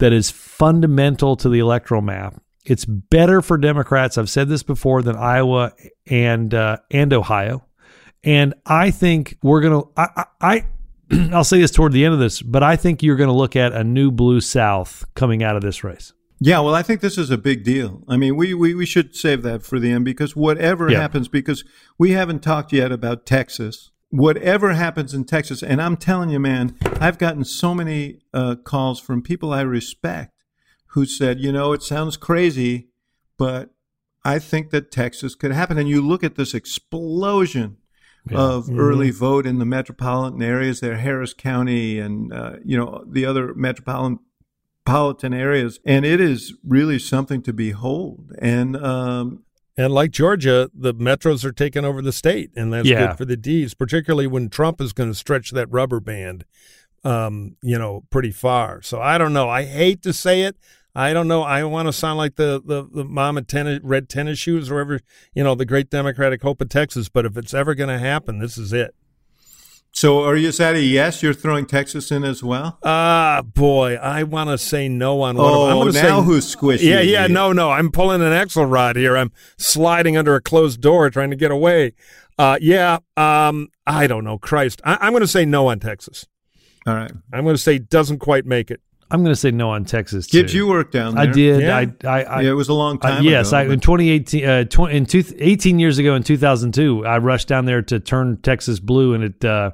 [0.00, 2.34] that is fundamental to the electoral map.
[2.66, 4.18] It's better for Democrats.
[4.18, 5.72] I've said this before than Iowa
[6.10, 7.64] and uh, and Ohio,
[8.24, 9.82] and I think we're gonna.
[9.96, 10.64] I, I, I
[11.32, 13.56] I'll say this toward the end of this, but I think you're going to look
[13.56, 16.12] at a new blue South coming out of this race.
[16.38, 18.02] Yeah, well, I think this is a big deal.
[18.08, 21.00] I mean, we, we, we should save that for the end because whatever Yeah.
[21.00, 21.64] happens, because
[21.98, 23.90] we haven't talked yet about Texas.
[24.08, 28.98] Whatever happens in Texas, and I'm telling you, man, I've gotten so many uh, calls
[29.00, 30.32] from people I respect
[30.92, 32.88] who said, you know, it sounds crazy,
[33.36, 33.70] but
[34.24, 35.76] I think that Texas could happen.
[35.76, 37.76] And you look at this explosion
[38.32, 43.24] of early vote in the metropolitan areas there, Harris County and, uh, you know, the
[43.24, 44.18] other metropolitan
[44.86, 48.32] metropolitan areas, and it is really something to behold.
[48.40, 49.44] And um,
[49.76, 53.08] And like Georgia, the metros are taking over the state, and that's Yeah.
[53.08, 56.44] good for the D's, particularly when Trump is going to stretch that rubber band,
[57.04, 58.82] um, you know, pretty far.
[58.82, 59.48] So I don't know.
[59.48, 60.56] I hate to say it.
[60.94, 61.42] I don't know.
[61.42, 64.74] I want to sound like the the, the mom in tennis, red tennis shoes, or
[64.74, 65.00] whatever,
[65.34, 67.08] you know, the great Democratic hope of Texas.
[67.08, 68.94] But if it's ever going to happen, this is it.
[69.92, 71.20] So, are you is that a yes?
[71.20, 72.78] You're throwing Texas in as well?
[72.84, 75.46] Ah, boy, I want to say no on one.
[75.46, 75.60] of them.
[75.70, 76.82] I'm Oh, gonna now say, who's squishy?
[76.82, 77.70] Yeah, yeah, no, no.
[77.72, 79.16] I'm pulling an Axelrod here.
[79.16, 81.94] I'm sliding under a closed door, trying to get away.
[82.38, 82.98] Uh, yeah.
[83.16, 84.38] Um, I don't know.
[84.38, 86.24] Christ, I, I'm going to say no on Texas.
[86.86, 87.10] All right.
[87.32, 88.80] I'm going to say doesn't quite make it.
[89.10, 90.26] I'm going to say no on Texas.
[90.26, 90.58] Gibbs, too.
[90.58, 91.24] you worked down there.
[91.24, 91.62] I did.
[91.62, 91.76] Yeah.
[91.76, 93.56] I, I, I, yeah, it was a long Uh, time yes, ago.
[93.58, 97.64] I, in 2018, uh, tw- in two, 18 years ago in 2002, I rushed down
[97.64, 99.72] there to turn Texas blue, and it uh,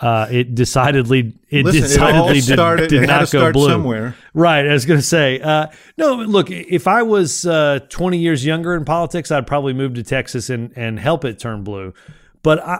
[0.00, 3.32] uh, it decidedly it Listen, it decidedly all did, started- did it had not to
[3.32, 4.14] go start blue somewhere.
[4.34, 6.16] Right, I was going to say, uh, no.
[6.16, 10.50] Look, if I was uh, 20 years younger in politics, I'd probably move to Texas
[10.50, 11.94] and and help it turn blue.
[12.42, 12.78] But I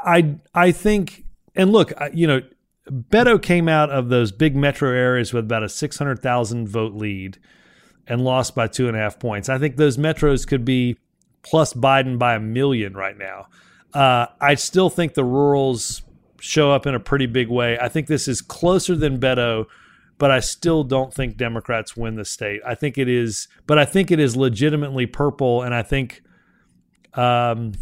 [0.54, 1.24] I, I think,
[1.56, 2.42] and look, I, you know,
[2.90, 7.38] Beto came out of those big metro areas with about a 600,000 vote lead
[8.06, 9.48] and lost by two and a half points.
[9.48, 10.96] I think those metros could be
[11.42, 13.48] plus Biden by a million right now.
[13.94, 16.02] Uh, I still think the rurals
[16.40, 17.78] show up in a pretty big way.
[17.78, 19.66] I think this is closer than Beto,
[20.18, 22.60] but I still don't think Democrats win the state.
[22.66, 26.22] I think it is, but I think it is legitimately purple, and I think,
[27.14, 27.72] um,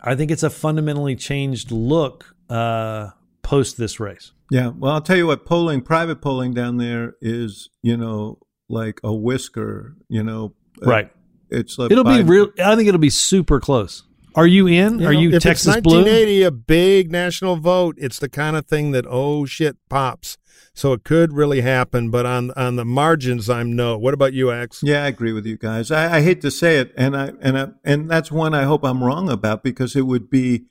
[0.00, 3.10] I think it's a fundamentally changed look uh,
[3.46, 4.32] post this race.
[4.50, 8.38] Yeah, well, I'll tell you what, polling, private polling down there is, you know,
[8.68, 10.54] like a whisker, you know.
[10.84, 11.12] uh, Right.
[11.48, 12.48] It's like It'll be real.
[12.62, 14.02] I think it'll be super close.
[14.34, 14.94] Are you in?
[14.96, 15.98] Are know, you if Texas it's blue?
[15.98, 20.38] 1980, a big national vote, it's the kind of thing that oh shit pops.
[20.74, 23.96] So it could really happen, but on on the margins, I'm no.
[23.96, 24.80] What about you, Axe?
[24.82, 25.90] Yeah, I agree with you guys.
[25.92, 28.84] I, I hate to say it, and I and I, and that's one I hope
[28.84, 30.64] I'm wrong about because it would be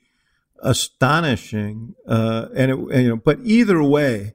[0.62, 1.94] astonishing.
[2.06, 4.34] Uh, and, it, and, you know, but either way,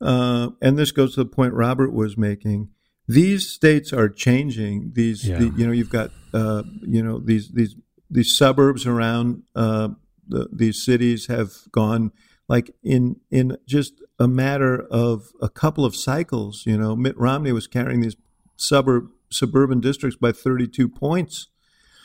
[0.00, 2.68] uh, and this goes to the point Robert was making.
[3.08, 4.92] These states are changing.
[4.94, 5.38] These, Yeah.
[5.38, 7.76] the, you know, you've got, uh, you know, these these
[8.10, 9.88] these suburbs around uh,
[10.28, 12.12] the, these cities have gone
[12.48, 16.64] like in in just a matter of a couple of cycles.
[16.66, 18.16] You know, Mitt Romney was carrying these
[18.56, 21.48] suburb suburban districts by 32 points,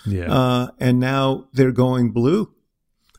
[0.05, 0.31] Yeah.
[0.33, 2.53] uh, and now they're going blue.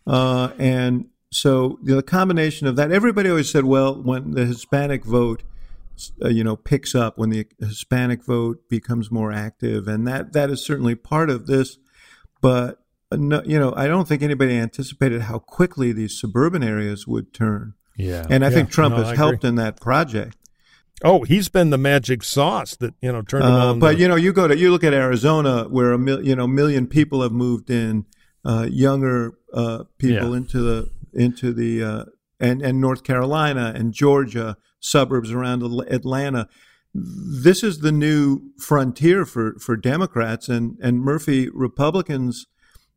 [0.09, 5.43] Uh, and so the combination of that, everybody always said, well, when the Hispanic vote,
[6.25, 10.49] uh, you know, picks up, when the Hispanic vote becomes more active, and that that
[10.51, 11.77] is certainly part of this.
[12.41, 12.81] But
[13.13, 17.35] uh, no, you know, I don't think anybody anticipated how quickly these suburban areas would
[17.35, 17.75] turn.
[17.97, 18.27] yeah.
[18.31, 20.37] And I Yeah, think Trump no, has helped in that project.
[21.05, 23.79] Oh, he's been the magic sauce that you know turned him Uh, on.
[23.79, 26.35] but the- you know, you go to you look at Arizona, where a mil, you
[26.35, 28.05] know million people have moved in,
[28.71, 30.37] younger uh, people Yeah.
[30.37, 32.05] into the into the uh,
[32.41, 36.49] and and North Carolina and Georgia suburbs around Atlanta.
[36.95, 42.47] This is the new frontier for for Democrats and and Murphy Republicans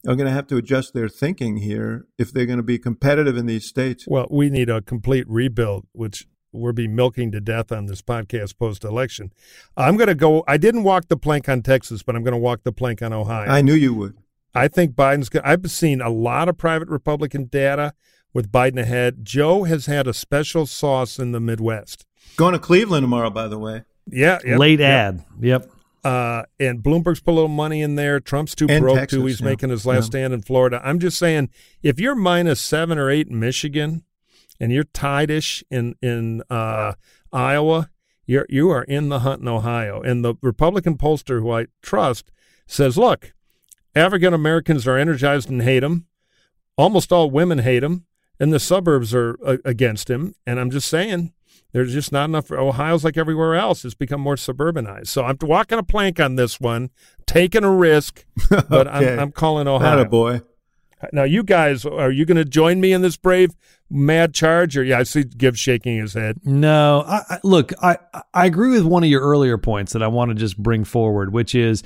[0.08, 3.38] are going to have to adjust their thinking here if they're going to be competitive
[3.38, 4.06] in these states.
[4.08, 8.58] Well, we need a complete rebuild, which we'll be milking to death on this podcast
[8.58, 9.32] post election.
[9.78, 10.44] I'm going to go.
[10.48, 13.14] I didn't walk the plank on Texas, but I'm going to walk the plank on
[13.14, 13.48] Ohio.
[13.48, 14.16] I knew you would.
[14.54, 15.30] I think Biden's.
[15.30, 17.94] go- I've seen a lot of private Republican data
[18.34, 19.24] with Biden ahead.
[19.24, 22.06] Joe has had a special sauce in the Midwest.
[22.38, 23.84] Going to Cleveland tomorrow, by the way.
[24.08, 24.90] Yeah, yep, Late yep.
[24.90, 25.26] ad.
[25.40, 25.72] Yep.
[26.04, 28.20] Uh, and Bloomberg's put a little money in there.
[28.20, 29.26] Trump's too And broke Texas, too.
[29.28, 29.46] He's yeah.
[29.46, 30.08] making his last Yeah.
[30.08, 30.82] stand in Florida.
[30.84, 31.50] I'm just saying,
[31.84, 34.04] if you're minus seven or eight in Michigan,
[34.60, 36.94] and you're tied-ish in in uh,
[37.34, 37.90] Iowa,
[38.26, 40.02] you're you are in the hunt in Ohio.
[40.02, 42.32] And the Republican pollster who I trust
[42.68, 43.34] says, look,
[43.96, 46.06] African Americans are energized and hate him.
[46.78, 48.06] Almost all women hate him,
[48.40, 50.36] and the suburbs are uh, against him.
[50.48, 51.34] And I'm just saying,
[51.74, 52.52] there's just not enough.
[52.52, 55.08] Ohio's like everywhere else; it's become more suburbanized.
[55.08, 56.90] So I'm walking a plank on this one,
[57.26, 59.14] taking a risk, but Okay.
[59.14, 60.02] I'm, I'm calling Not Ohio.
[60.02, 60.42] a boy.
[61.12, 63.56] Now, you guys, are you going to join me in this brave
[63.90, 64.78] mad charge?
[64.78, 66.38] Or yeah, I see Gibbs shaking his head.
[66.44, 67.98] No, I, I, look, I
[68.34, 71.34] I agree with one of your earlier points that I want to just bring forward,
[71.34, 71.82] which is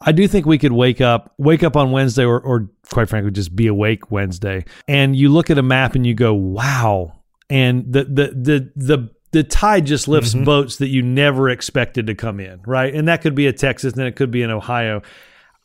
[0.00, 3.30] I do think we could wake up wake up on Wednesday or, or quite frankly
[3.30, 7.18] just be awake Wednesday, and you look at a map and you go, wow,
[7.48, 10.44] and the the the the the tide just lifts Mm-hmm.
[10.44, 12.94] boats that you never expected to come in, right?
[12.94, 15.02] And that could be a Texas, and it could be in Ohio.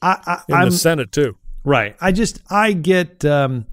[0.02, 1.36] I, I, In I'm, the Senate, too.
[1.66, 1.96] Right.
[2.00, 3.66] I just I get um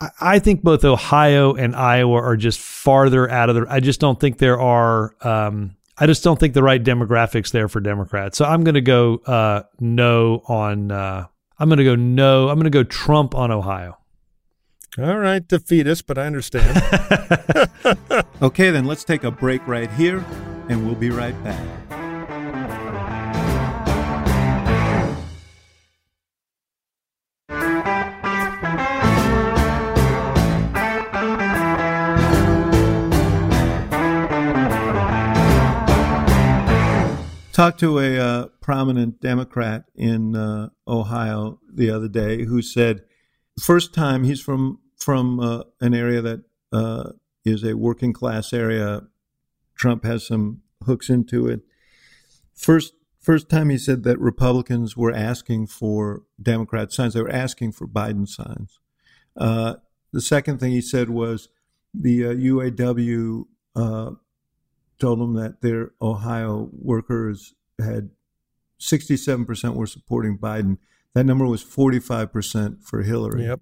[0.00, 4.00] I- I think both Ohio and Iowa are just farther out of the I just
[4.00, 8.36] don't think there are um I just don't think the right demographics there for Democrats.
[8.36, 11.26] So I'm going to go uh no on uh
[11.60, 12.48] I'm going to go no.
[12.48, 13.98] I'm going to go Trump on Ohio.
[14.98, 16.82] All right, defeatist, but I understand.
[18.42, 20.24] Okay, then let's take a break right here,
[20.68, 21.91] and we'll be right back.
[37.52, 43.02] Talked to a uh, prominent Democrat in uh, Ohio the other day who said,
[43.60, 46.42] first time he's from from uh, an area that
[46.72, 47.10] uh,
[47.44, 49.02] is a working class area.
[49.76, 51.60] Trump has some hooks into it.
[52.54, 57.14] First first time he said that Republicans were asking for Democrat signs.
[57.14, 58.78] They were asking for Biden signs.
[59.36, 59.74] Uh,
[60.12, 61.48] the second thing he said was
[61.94, 63.44] the UAW
[63.74, 64.10] uh,
[65.02, 68.10] told them that their Ohio workers had
[68.80, 70.78] 67% were supporting Biden.
[71.14, 73.44] That number was 45% for Hillary.
[73.44, 73.60] Yep.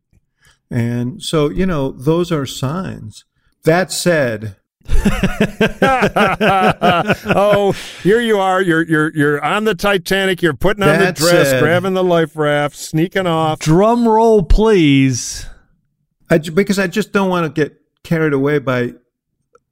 [0.71, 3.25] And so, you know, those are signs.
[3.65, 4.57] That said,
[7.27, 7.73] oh,
[8.03, 8.63] here you are.
[8.63, 10.43] You're you're you're on the Titanic.
[10.43, 13.59] You're putting on That the dress, said- grabbing the life raft, sneaking off.
[13.59, 15.47] Drum roll, please.
[16.31, 18.95] I, because I just don't want to get carried away by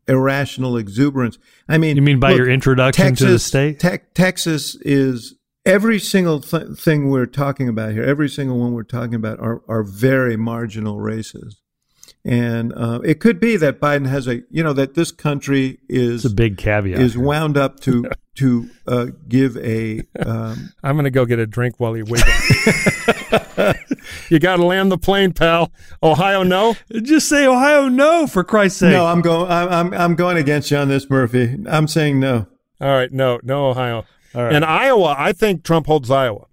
[0.08, 1.38] irrational exuberance.
[1.68, 3.78] I mean, You mean by look, your introduction to the state?
[3.80, 5.34] Tex- Texas is
[5.66, 8.02] every single th- thing we're talking about here.
[8.02, 11.60] Every single one we're talking about are are very marginal races,
[12.24, 16.24] and uh, it could be that Biden has a you know that this country is
[16.24, 16.98] It's a big caveat.
[17.00, 18.04] is wound up to
[18.36, 22.22] to uh, give a um, I'm going to go get a drink while you wait.
[24.30, 25.72] you got to land the plane, pal.
[26.02, 26.76] Ohio, no.
[27.02, 28.92] Just say Ohio no for Christ's sake.
[28.92, 29.06] no.
[29.06, 29.50] I'm going.
[29.50, 31.56] I'm, I'm I'm going against you on this, Murphy.
[31.68, 32.46] I'm saying no.
[32.80, 34.04] All right, no, no Ohio.
[34.34, 34.54] All right.
[34.54, 36.46] And Iowa, I think Trump holds Iowa.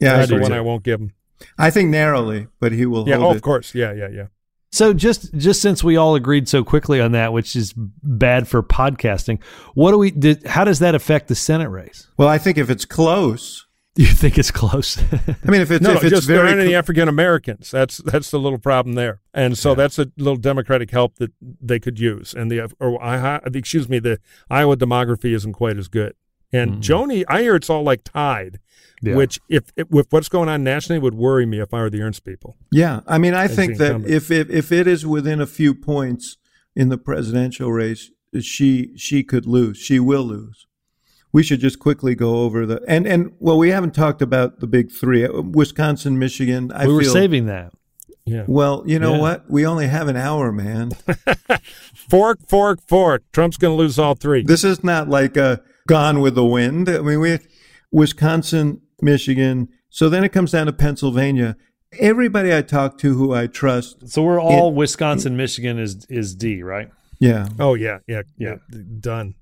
[0.00, 1.12] Yeah, I That's the one I won't give him.
[1.58, 3.42] I think narrowly, but he will Yeah, oh, hold of it.
[3.42, 3.74] course.
[3.74, 4.26] Yeah, yeah, yeah.
[4.72, 8.62] So just just since we all agreed so quickly on that, which is bad for
[8.62, 9.42] podcasting,
[9.74, 10.46] what do we did?
[10.46, 12.08] How does that affect the Senate race?
[12.16, 14.98] Well, I think if it's close, you think it's close?
[14.98, 17.70] I mean, if it's No, if no, it's just there very aren't any African Americans.
[17.70, 21.78] That's that's the little problem there, and so that's a little Democratic help that they
[21.78, 22.34] could use.
[22.34, 26.14] And the or I, excuse me, the Iowa demography isn't quite as good.
[26.52, 28.60] And Joni, I hear it's all like tied,
[29.02, 29.16] Yeah.
[29.16, 32.02] which if, if with what's going on nationally would worry me if I were the
[32.02, 32.56] Ernst people.
[32.70, 34.14] yeah, I mean, I think that incumbent.
[34.14, 36.36] if it, if it is within a few points
[36.74, 39.78] in the presidential race, she she could lose.
[39.78, 40.66] She will lose.
[41.32, 44.66] We should just quickly go over the and and well, we haven't talked about the
[44.66, 46.70] big three: Uh, Wisconsin, Michigan.
[46.72, 47.72] I we were feel, saving that.
[48.24, 49.20] Yeah, Well, you know Yeah.
[49.20, 49.50] what?
[49.50, 50.90] We only have an hour, man.
[51.94, 53.22] fork, fork, fork.
[53.32, 54.42] Trump's going to lose all three.
[54.42, 56.88] this is not like a Gone with the Wind.
[56.88, 57.38] I mean, we
[57.92, 59.68] Wisconsin, Michigan.
[59.88, 61.56] So then it comes down to Pennsylvania.
[61.98, 66.62] Everybody I talk to who I trust, So we're all Wisconsin, Michigan is is D,
[66.62, 66.90] right?
[67.18, 68.56] yeah, oh yeah, yeah, Yeah.
[68.72, 68.78] yeah.
[69.00, 69.34] Done.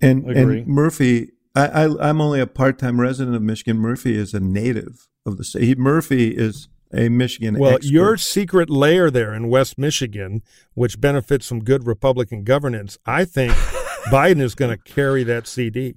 [0.00, 0.58] and Agree.
[0.60, 1.30] and Murphy.
[1.56, 3.78] I, I I'm only a part-time resident of Michigan.
[3.78, 5.62] Murphy is a native of the state.
[5.64, 7.58] He, Murphy is a Michigan.
[7.58, 7.90] Well, expert.
[7.92, 10.42] your secret lair there in West Michigan,
[10.74, 13.52] which benefits from good Republican governance, I think
[14.06, 15.94] Biden is going to carry that CD.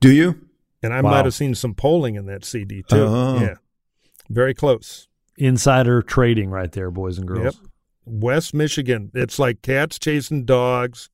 [0.00, 0.48] do you?
[0.82, 1.10] And I Wow.
[1.12, 2.96] might have seen some polling in that CD too.
[2.96, 3.40] Oh.
[3.40, 3.54] Yeah,
[4.28, 5.06] very close.
[5.38, 7.44] Insider trading right there, boys and girls.
[7.44, 7.54] Yep.
[8.04, 11.08] West Michigan, it's like cats chasing dogs.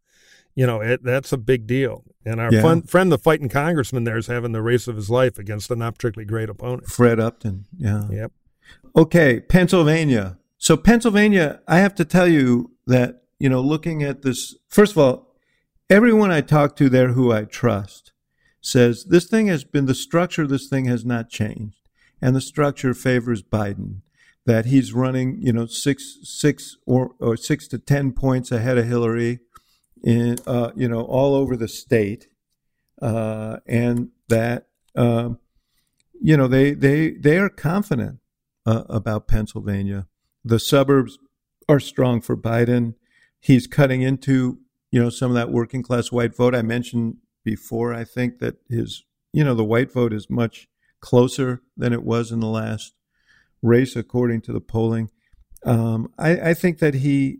[0.54, 2.02] You know, it, that's a big deal.
[2.24, 2.62] And our Yeah.
[2.62, 5.76] fun, friend, the fighting congressman, there is having the race of his life against a
[5.76, 6.86] not particularly great opponent.
[6.86, 7.66] Fred Upton.
[7.76, 8.08] Yeah.
[8.10, 8.32] Yep.
[8.96, 10.38] Okay, Pennsylvania.
[10.56, 14.98] So Pennsylvania, I have to tell you that, you know, looking at this, first of
[14.98, 15.27] all,
[15.90, 18.12] everyone I talk to there who I trust
[18.60, 21.76] says this thing has been the structure this thing has not changed.
[22.20, 24.02] And the structure favors Biden.
[24.44, 28.86] That he's running, you know, six six or, or six to ten points ahead of
[28.86, 29.40] Hillary
[30.02, 32.28] in uh, you know, all over the state.
[33.00, 35.38] Uh, and that um,
[36.18, 38.20] you know, they they they are confident
[38.64, 40.06] uh, about Pennsylvania.
[40.42, 41.18] The suburbs
[41.68, 42.94] are strong for Biden.
[43.40, 44.60] He's cutting into
[44.90, 47.94] you know some of that working class white vote I mentioned before.
[47.94, 50.68] I think that his you know the white vote is much
[51.00, 52.94] closer than it was in the last
[53.62, 55.10] race, according to the polling.
[55.64, 57.38] Um, I, I think that he,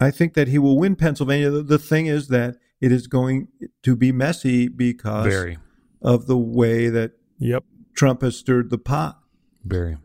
[0.00, 1.50] I think that he will win Pennsylvania.
[1.50, 3.48] The, the thing is that it is going
[3.82, 5.58] to be messy because Very,
[6.02, 7.64] of the way that Yep.
[7.94, 9.18] Trump has stirred the pot.
[9.64, 9.96] very.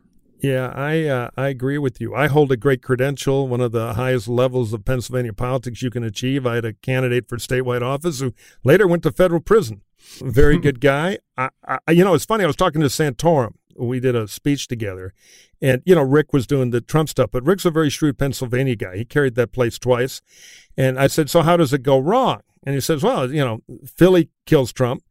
[0.41, 2.15] Yeah, I uh, I agree with you.
[2.15, 6.03] I hold a great credential, one of the highest levels of Pennsylvania politics you can
[6.03, 6.45] achieve.
[6.45, 8.33] I had a candidate for statewide office who
[8.63, 9.81] later went to federal prison.
[10.21, 11.17] Very good guy.
[11.37, 12.45] I, I, you know, it's funny.
[12.45, 13.55] I was talking to Santorum.
[13.75, 15.13] We did a speech together,
[15.61, 18.77] and you know, Rick was doing the Trump stuff, but Rick's a very shrewd Pennsylvania
[18.77, 18.95] guy.
[18.97, 20.21] He carried that place twice,
[20.77, 23.61] and I said, "So how does it go wrong?" And he says, "Well, you know,
[23.85, 25.03] Philly kills Trump,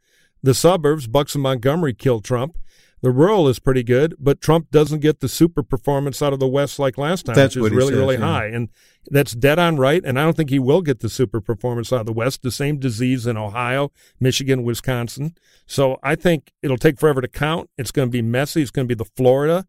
[0.43, 2.57] the suburbs, Bucks and Montgomery kill Trump."
[3.01, 6.49] The rural is pretty good, but Trump doesn't get the super performance out of the
[6.49, 8.24] West like last time, That's which is really, says, really yeah.
[8.24, 8.46] high.
[8.46, 8.68] And
[9.11, 10.03] that's dead on right.
[10.05, 12.42] And I don't think he will get the super performance out of the West.
[12.42, 15.36] The same disease in Ohio, Michigan, Wisconsin.
[15.66, 17.70] So I think it'll take forever to count.
[17.78, 18.62] It's going to be messy.
[18.62, 19.66] It's going to be the Florida,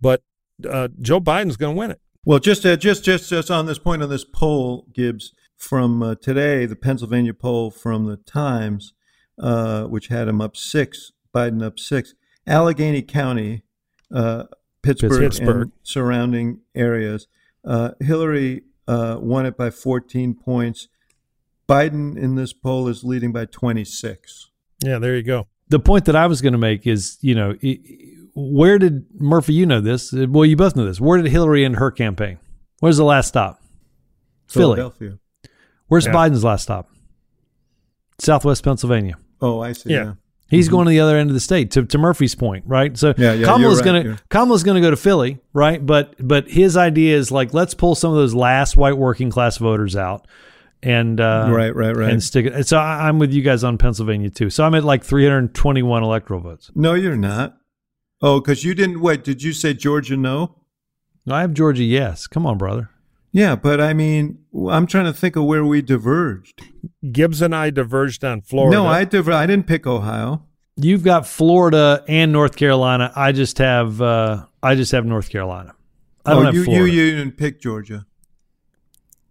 [0.00, 0.22] but
[0.68, 2.00] uh, Joe Biden's going to win it.
[2.24, 6.14] Well, just uh, just just just on this point on this poll, Gibbs from uh,
[6.16, 8.92] today, the Pennsylvania poll from the Times,
[9.38, 12.14] uh, which had him up six, Biden up six.
[12.50, 13.62] Allegheny County,
[14.12, 14.44] uh,
[14.82, 15.62] Pittsburgh, Pittsburgh.
[15.62, 17.26] and surrounding areas.
[17.64, 20.88] Uh, Hillary uh, won it by 14 points.
[21.68, 24.50] Biden in this poll is leading by 26.
[24.84, 25.46] Yeah, there you go.
[25.68, 29.04] the point that I was going to make is, you know, i- i- where did
[29.20, 29.54] Murphy?
[29.54, 30.12] You know this.
[30.12, 31.00] Uh, Well, you both know this.
[31.00, 32.38] Where did Hillary end her campaign?
[32.80, 33.62] Where's the last stop?
[34.48, 34.64] Philly.
[34.76, 35.18] Philadelphia.
[35.86, 36.12] Where's Yeah.
[36.12, 36.88] Biden's last stop?
[38.18, 39.16] Southwest Pennsylvania.
[39.40, 39.90] Oh, I see.
[39.90, 40.04] Yeah.
[40.04, 40.12] Yeah.
[40.50, 41.70] He's going to the other end of the state.
[41.72, 42.96] To, to Murphy's point, right?
[42.98, 44.16] So Yeah, yeah, Kamala's right, to yeah.
[44.28, 45.84] Kamala's going to go to Philly, right?
[45.84, 49.58] But but his idea is like let's pull some of those last white working class
[49.58, 50.26] voters out,
[50.82, 52.10] and uh, Right, right, right.
[52.12, 52.66] and stick it.
[52.66, 54.50] So I, I'm with you guys on Pennsylvania too.
[54.50, 56.70] So I'm at like 321 electoral votes.
[56.74, 57.56] No, you're not.
[58.20, 59.00] Oh, because you didn't.
[59.00, 60.56] Wait, did you say Georgia no?
[61.26, 61.84] No, I have Georgia.
[61.84, 62.90] Yes, come on, brother.
[63.32, 66.62] Yeah, but I mean, I'm trying to think of where we diverged.
[67.12, 68.76] Gibbs and I diverged on Florida.
[68.76, 70.42] No, I diver- I didn't pick Ohio.
[70.76, 73.12] You've got Florida and North Carolina.
[73.14, 75.74] I just have uh, I just have North Carolina.
[76.24, 76.92] I don't oh, have you, you Florida.
[76.92, 78.06] you didn't pick Georgia.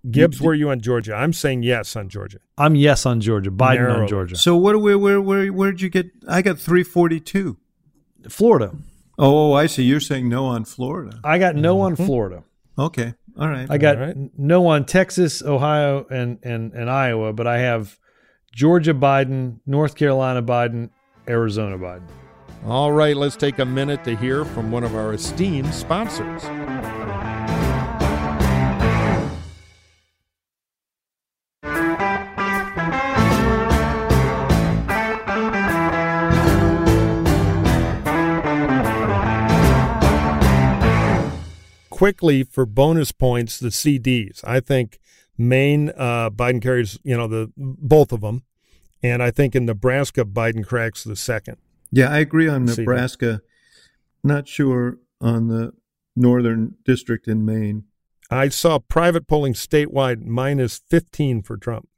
[0.09, 1.13] Gibbs, were you on Georgia?
[1.13, 2.39] I'm saying yes on Georgia.
[2.57, 3.51] I'm yes on Georgia.
[3.51, 4.01] Biden Narrowly.
[4.01, 4.35] on Georgia.
[4.37, 4.79] So what?
[4.81, 6.09] Where where where where did you get?
[6.27, 7.57] I got 342.
[8.29, 8.71] Florida.
[9.17, 9.83] Oh, oh, I see.
[9.83, 11.19] You're saying no on Florida.
[11.23, 12.43] I got no on Florida.
[12.77, 13.67] Okay, all right.
[13.69, 14.15] I got All right.
[14.15, 17.97] n- no on Texas, Ohio, and, and, and Iowa, but I have
[18.53, 20.89] Georgia Biden, North Carolina Biden,
[21.27, 22.07] Arizona Biden.
[22.65, 26.43] All right, let's take a minute to hear from one of our esteemed sponsors.
[41.99, 44.41] Quickly for bonus points, the CDs.
[44.45, 44.99] I think
[45.37, 48.43] Maine, uh, Biden carries, you know, the both of them,
[49.03, 51.57] and I think in Nebraska, Biden cracks the second.
[51.91, 53.41] Yeah, I agree on Nebraska.
[54.23, 55.73] Not sure on the
[56.15, 57.83] northern district in Maine.
[58.31, 61.89] I saw private polling statewide minus 15 for Trump.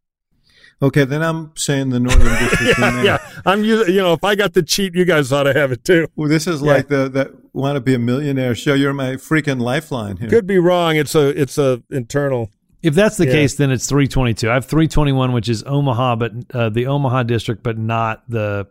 [0.83, 3.05] Okay, then I'm saying the northern district in Maine.
[3.05, 5.71] yeah, I'm you you know if I got the cheat, you guys ought to have
[5.71, 6.07] it too.
[6.15, 6.73] Well, this is Yeah.
[6.73, 8.73] like the that want to be a millionaire show.
[8.73, 10.29] You're my freaking lifeline here.
[10.29, 10.95] Could be wrong.
[10.95, 12.49] It's a it's a internal.
[12.81, 13.33] If that's the Yeah.
[13.33, 14.49] case, then it's 322.
[14.49, 18.65] I have 321, which is Omaha, but uh, the Omaha district, but not the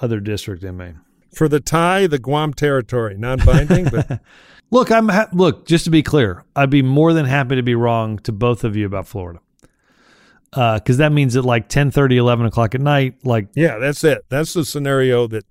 [0.00, 1.00] other district in Maine.
[1.34, 4.20] For the tie, the Guam territory, non-binding, but
[4.70, 5.66] Look, I'm ha- look.
[5.66, 8.74] Just to be clear, I'd be more than happy to be wrong to both of
[8.74, 9.40] you about Florida,
[10.52, 14.24] because that means at like 10, 30 11 o'clock at night, like yeah, that's it.
[14.28, 15.44] That's the scenario that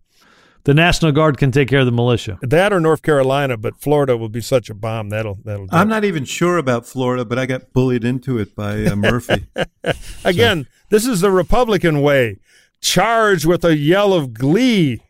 [0.64, 2.38] the National Guard can take care of the militia.
[2.44, 5.66] that or North Carolina, but Florida will be such a bomb that'll that'll.
[5.66, 8.96] Do I'm not even sure about Florida, but I got bullied into it by uh,
[8.96, 9.48] Murphy.
[10.24, 12.38] Again, this is the Republican way.
[12.80, 15.02] Charged with a yell of glee.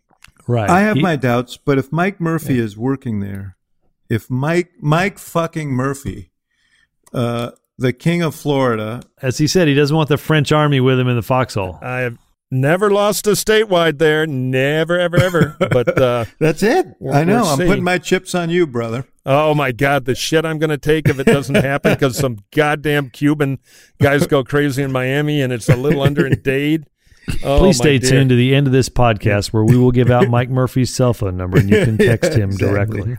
[0.47, 0.69] Right.
[0.69, 3.55] I have He- my doubts, but if Mike Murphy is working there,
[4.09, 6.31] if Mike Mike fucking Murphy,
[7.13, 7.51] uh,
[7.81, 11.07] the king of Florida, as he said, he doesn't want the French army with him
[11.07, 11.79] in the foxhole.
[11.81, 12.17] I have
[12.51, 14.27] never lost a statewide there.
[14.27, 15.57] Never, ever, ever.
[15.71, 16.87] but uh, that's it.
[17.11, 17.43] I know.
[17.43, 17.65] I'm see.
[17.65, 19.05] putting my chips on you, brother.
[19.25, 22.39] Oh my God, the shit I'm going to take if it doesn't happen because some
[22.51, 23.59] goddamn Cuban
[24.01, 26.85] guys go crazy in Miami and it's a little under in Dade.
[27.43, 28.09] Oh, Please stay dear.
[28.09, 31.13] tuned to the end of this podcast where we will give out Mike Murphy's cell
[31.13, 33.01] phone number and you can text him exactly.
[33.01, 33.17] directly.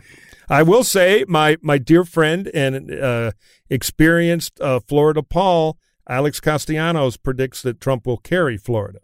[0.49, 3.31] I will say, my my dear friend and uh,
[3.69, 5.77] experienced uh, Florida Paul
[6.07, 8.99] Alex Castellanos predicts that Trump will carry Florida.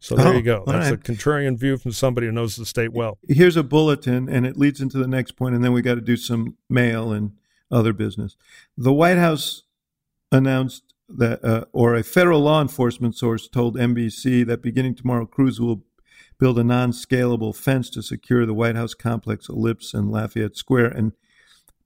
[0.00, 0.64] So there Oh, you go.
[0.66, 3.18] That's a contrarian view from somebody who knows the state well.
[3.28, 6.00] Here's a bulletin, and it leads into the next point, and then we got to
[6.00, 7.32] do some mail and
[7.70, 8.36] other business.
[8.76, 9.62] The White House
[10.32, 15.60] announced that, uh, or a federal law enforcement source told NBC that beginning tomorrow, crews
[15.60, 15.84] will
[16.38, 21.12] build a non-scalable fence to secure the White House complex, Ellipse, and Lafayette Square, and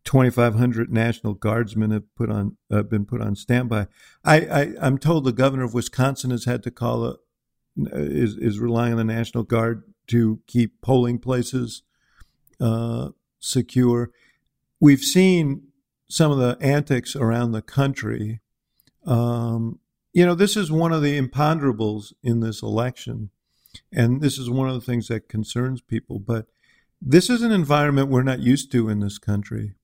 [0.04, 3.88] 2,500 National Guardsmen have put on uh, been put on standby.
[4.24, 7.16] I, I I'm told the governor of Wisconsin has had to call a
[7.92, 11.82] is is relying on the National Guard to keep polling places
[12.60, 14.10] uh, secure.
[14.80, 15.68] We've seen
[16.08, 18.40] some of the antics around the country.
[19.04, 19.80] Um,
[20.12, 23.30] you know, this is one of the imponderables in this election,
[23.92, 26.18] and this is one of the things that concerns people.
[26.18, 26.46] But
[27.00, 29.74] this is an environment we're not used to in this country.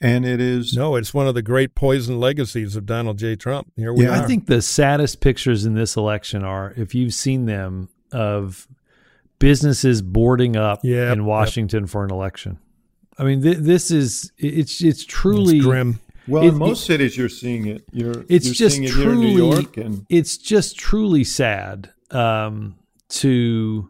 [0.00, 3.36] And it is No, it's one of the great poison legacies of Donald J.
[3.36, 3.72] Trump.
[3.76, 4.10] Here we Yeah.
[4.20, 4.24] are.
[4.24, 8.68] I think the saddest pictures in this election are, if you've seen them, of
[9.38, 11.26] businesses boarding up Yep, in yep.
[11.26, 12.58] Washington for an election.
[13.18, 16.00] I mean, th- this is it's it's truly it's grim.
[16.26, 17.84] well it- in most cities you're seeing it.
[17.92, 21.24] You're It's you're just seeing it here in truly New York and it's just truly
[21.24, 22.76] sad um,
[23.14, 23.88] to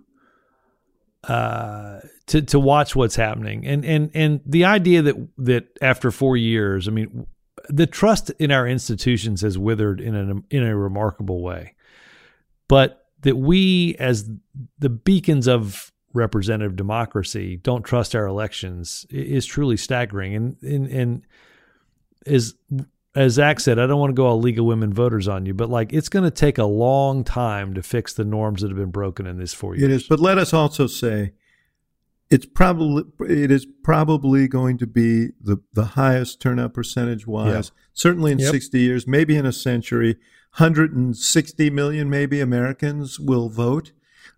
[1.24, 6.36] uh, to to watch what's happening, and and and the idea that that after four
[6.36, 7.26] years, I mean,
[7.68, 11.74] the trust in our institutions has withered in a in a remarkable way,
[12.68, 14.28] but that we as
[14.78, 21.26] the beacons of representative democracy don't trust our elections is truly staggering, and and and
[22.26, 22.54] is
[23.14, 25.54] as Zach said, I don't want to go all League of Women Voters on you,
[25.54, 28.76] but like it's going to take a long time to fix the norms that have
[28.76, 29.84] been broken in these four years.
[29.84, 31.32] It is, but let us also say
[32.30, 37.70] it's probably it is probably going to be the the highest turnout percentage wise.
[37.92, 38.50] Certainly in Yep.
[38.50, 40.16] 60 years, maybe in a century,
[40.56, 43.92] 160 million maybe Americans will vote.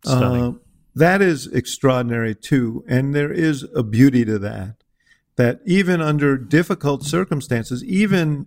[0.06, 0.52] Uh,
[0.94, 4.76] that is extraordinary too, and there is a beauty to that.
[5.36, 8.46] That even under difficult circumstances, even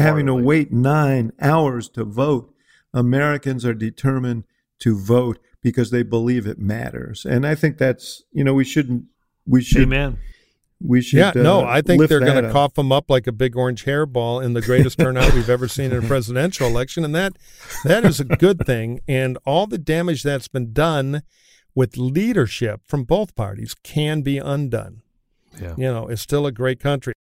[0.00, 2.52] having to wait nine hours to vote,
[2.92, 4.44] Americans are determined
[4.80, 7.24] to vote because they believe it matters.
[7.24, 9.04] And I think that's you know we shouldn't
[9.46, 10.18] we should Amen.
[10.80, 13.32] we should Yeah, no, uh, I think they're going to cough them up like a
[13.32, 17.14] big orange hairball in the greatest turnout we've ever seen in a presidential election, and
[17.14, 17.36] that
[17.84, 19.00] that is a good thing.
[19.08, 21.22] And all the damage that's been done
[21.74, 25.02] with leadership from both parties can be undone.
[25.60, 25.74] Yeah.
[25.76, 27.12] You know, it's still a great country.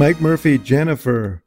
[0.00, 1.44] Mike Murphy Jennifer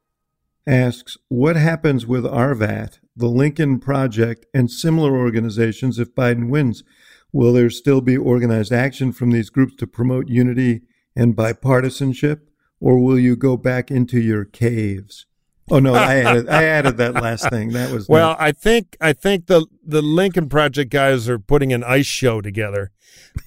[0.67, 6.83] asks what happens with RVAT, the Lincoln Project, and similar organizations if Biden wins.
[7.31, 10.83] Will there still be organized action from these groups to promote unity
[11.15, 12.41] and bipartisanship,
[12.79, 15.25] or will you go back into your caves?
[15.71, 17.71] Oh no, I added I added that last thing.
[17.71, 21.83] That was Well, I think I think the the Lincoln Project guys are putting an
[21.83, 22.91] ice show together.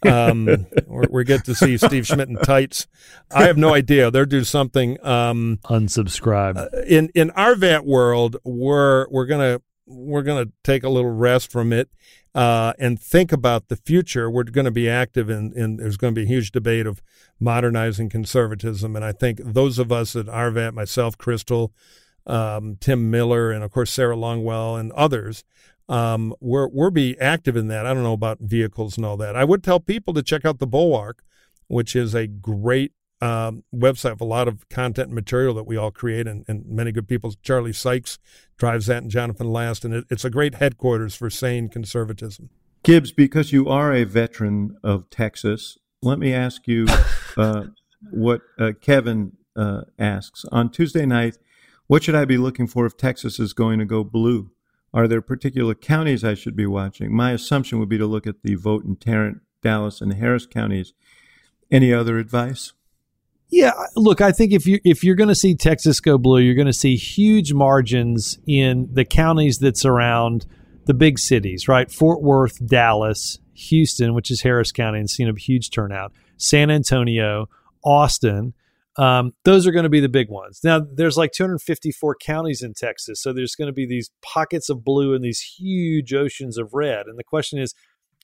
[0.07, 2.87] Um, we're, we get to see Steve Schmidt in tights.
[3.31, 4.11] I have no idea.
[4.11, 5.05] They're doing something.
[5.05, 6.85] Um, Unsubscribe.
[6.87, 11.91] in in RVAT world, we're we're gonna we're gonna take a little rest from it
[12.37, 14.31] uh, and think about the future.
[14.31, 17.03] We're going to be active in, in there's going to be a huge debate of
[17.41, 21.73] modernizing conservatism, and I think those of us at RVAT, myself, Crystal,
[22.27, 25.45] um, Tim Miller, and of course Sarah Longwell and others.
[25.89, 27.87] Um, we're we're be active in that.
[27.87, 29.37] I don't know about vehicles and all that.
[29.37, 31.23] I would tell people to check out the Bulwark,
[31.69, 35.77] which is a great um, website with a lot of content and material that we
[35.77, 37.33] all create, and, and many good people.
[37.43, 38.19] Charlie Sykes
[38.57, 42.51] drives that, and Jonathan Last, and it, it's a great headquarters for sane conservatism.
[42.83, 46.87] Gibbs, because you are a veteran of Texas, let me ask you
[47.37, 47.65] uh,
[48.11, 50.45] what uh, Kevin uh, asks.
[50.53, 51.39] On Tuesday night,
[51.87, 54.51] what should I be looking for if Texas is going to go blue?
[54.93, 57.15] Are there particular counties I should be watching?
[57.15, 60.95] My assumption would be to look at the vote in Tarrant, Dallas, and Harris counties.
[61.71, 62.73] Any other advice?
[63.49, 66.55] Yeah, look, I think if you if you're going to see Texas go blue, you're
[66.55, 70.47] going to see huge margins in the counties that surround
[70.87, 71.91] the big cities, right?
[71.91, 76.13] Fort Worth, Dallas, Houston, which is Harris County, and seen a huge turnout.
[76.37, 77.49] San Antonio,
[77.85, 78.55] Austin,
[78.99, 80.61] um, those are going to be the big ones.
[80.65, 84.85] Now, there's like 254 counties in Texas, so there's going to be these pockets of
[84.85, 87.07] blue and these huge oceans of red.
[87.07, 87.75] And the question is,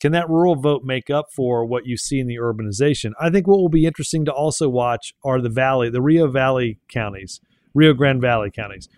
[0.01, 3.13] can that rural vote make up for what you see in the urbanization?
[3.21, 6.81] I think what will be interesting to also watch are the valley, the Rio Valley
[6.89, 7.41] counties,
[7.75, 8.89] Rio Grande Valley counties.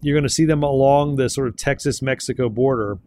[0.00, 2.98] You're going to see them along the sort of Texas Mexico border,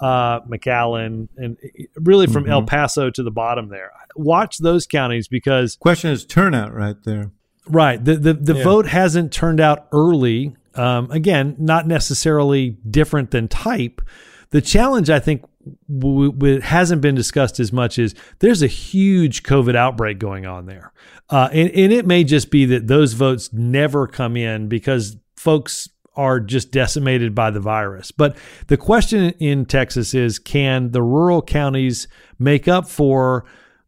[0.00, 1.56] uh, McAllen, and
[1.94, 3.90] really from El Paso to the bottom there.
[4.14, 7.30] Watch those counties because Question is turnout right there.
[7.68, 8.02] Right.
[8.04, 8.64] The the, the Yeah.
[8.64, 10.56] vote hasn't turned out early.
[10.74, 14.00] Um, again, not necessarily different than type.
[14.50, 15.44] The challenge, I think,
[15.88, 20.66] w- w- hasn't been discussed as much is there's a huge COVID outbreak going on
[20.66, 20.92] there,
[21.30, 25.88] uh, and and it may just be that those votes never come in because folks
[26.16, 28.10] are just decimated by the virus.
[28.10, 28.36] But
[28.66, 32.08] the question in Texas is, can the rural counties
[32.38, 33.44] make up for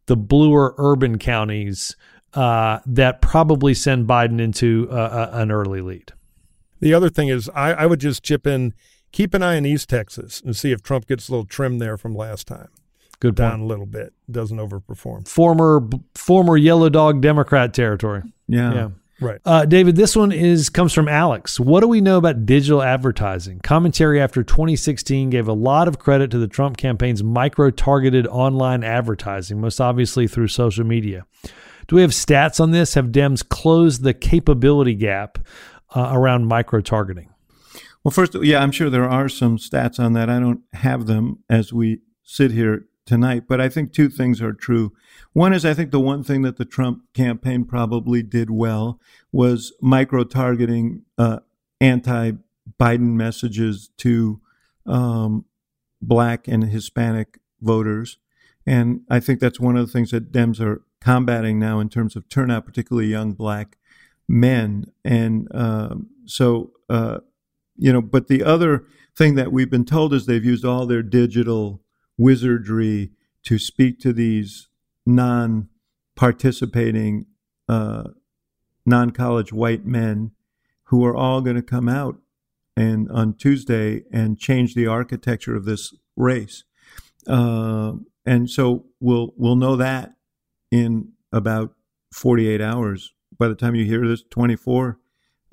[0.07, 1.95] the bluer urban counties?
[2.35, 6.11] Uh, that probably send Biden into uh, a, an early lead.
[6.79, 8.73] The other thing is, I, I would just chip in,
[9.11, 11.97] keep an eye on East Texas and see if Trump gets a little trim there
[11.97, 12.67] from last time,
[13.19, 13.61] Good down point.
[13.63, 15.27] a little bit, doesn't overperform.
[15.27, 18.23] Former former yellow dog Democrat territory.
[18.47, 18.73] Yeah.
[18.73, 18.89] Yeah.
[19.21, 19.39] Right.
[19.45, 21.57] Uh, David, this one is comes from Alex.
[21.57, 23.61] What do we know about digital advertising?
[23.61, 29.61] Commentary after 2016 gave a lot of credit to the Trump campaign's micro-targeted online advertising,
[29.61, 31.25] most obviously through social media.
[31.87, 32.95] Do we have stats on this?
[32.95, 35.39] Have Dems closed the capability gap
[35.95, 37.29] uh, around micro-targeting?
[38.03, 40.29] Well, first, yeah, I'm sure there are some stats on that.
[40.29, 44.53] I don't have them as we sit here tonight, but I think two things are
[44.53, 44.93] true.
[45.33, 48.99] One is I think the one thing that the Trump campaign probably did well
[49.31, 51.39] was micro targeting uh,
[51.81, 52.33] anti
[52.79, 54.41] Biden messages to
[54.85, 55.45] um,
[56.01, 58.17] black and Hispanic voters.
[58.65, 62.15] And I think that's one of the things that Dems are combating now in terms
[62.15, 63.77] of turnout, particularly young black
[64.27, 64.85] men.
[65.03, 67.19] And uh, so, uh,
[67.77, 68.85] you know, but the other
[69.15, 71.83] thing that we've been told is they've used all their digital
[72.17, 73.11] wizardry
[73.43, 74.67] to speak to these
[75.05, 75.69] non
[76.15, 77.27] participating,
[77.69, 78.05] uh,
[78.83, 80.31] non college white men
[80.85, 82.17] who are all going to come out
[82.75, 86.63] and on Tuesday and change the architecture of this race.
[87.27, 87.93] Uh,
[88.25, 90.14] and so we'll we'll know that
[90.71, 91.73] in about
[92.13, 93.13] 48 hours.
[93.37, 94.99] By the time you hear this, 24,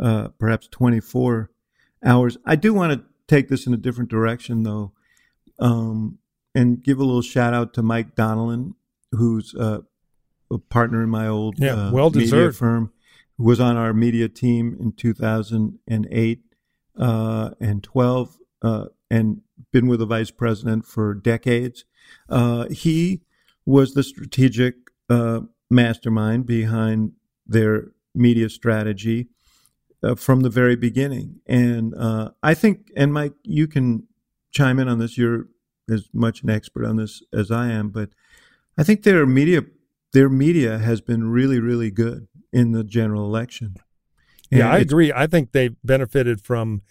[0.03, 1.51] uh, perhaps 24
[2.05, 2.37] hours.
[2.45, 4.93] I do want to take this in a different direction, though,
[5.59, 6.19] um,
[6.55, 8.75] and give a little shout out to Mike Donilon,
[9.13, 9.81] who's uh,
[10.51, 12.57] a partner in my old Yeah, uh, well media deserved.
[12.57, 12.93] firm,
[13.39, 16.41] who was on our media team in 2008
[16.99, 19.41] uh, and 12, uh, and
[19.73, 21.85] been with the vice president for decades.
[22.29, 23.23] Uh, he
[23.65, 24.82] was the strategic
[25.13, 25.41] uh,
[25.71, 27.13] mastermind behind
[27.47, 29.29] their media strategy
[30.03, 31.41] uh, from the very beginning.
[31.47, 34.05] And uh, I think, and Mike, you can
[34.51, 35.19] chime in on this.
[35.19, 35.49] You're
[35.91, 38.11] as much an expert on this as I am, but
[38.79, 39.63] I think their media,
[40.13, 43.77] their media has been really, really good in the general election.
[44.51, 45.13] Yeah, I agree.
[45.15, 46.83] I think they've benefited from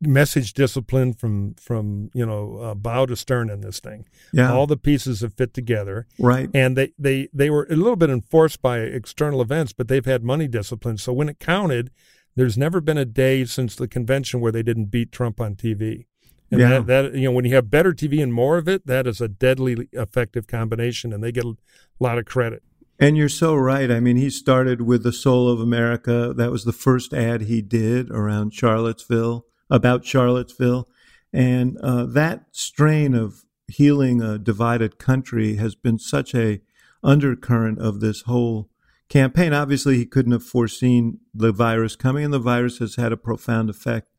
[0.00, 4.06] message discipline from from you know uh, bow to stern in this thing.
[4.32, 6.50] Yeah, All the pieces have fit together, right.
[6.54, 10.22] and they they they were a little bit enforced by external events, but they've had
[10.22, 10.98] money discipline.
[10.98, 11.90] So when it counted,
[12.36, 16.06] there's never been a day since the convention where they didn't beat Trump on TV.
[16.50, 16.68] And Yeah.
[16.80, 19.20] that, that you know when you have better TV and more of it, that is
[19.20, 21.54] a deadly effective combination, and they get a
[21.98, 22.62] lot of credit.
[22.98, 23.90] And you're so right.
[23.90, 26.34] I mean, he started with the soul of America.
[26.36, 30.88] That was the first ad he did around Charlottesville, about Charlottesville.
[31.32, 36.60] And uh, that strain of healing a divided country has been such a
[37.02, 38.68] undercurrent of this whole
[39.08, 39.52] campaign.
[39.52, 43.70] Obviously, he couldn't have foreseen the virus coming, and the virus has had a profound
[43.70, 44.10] effect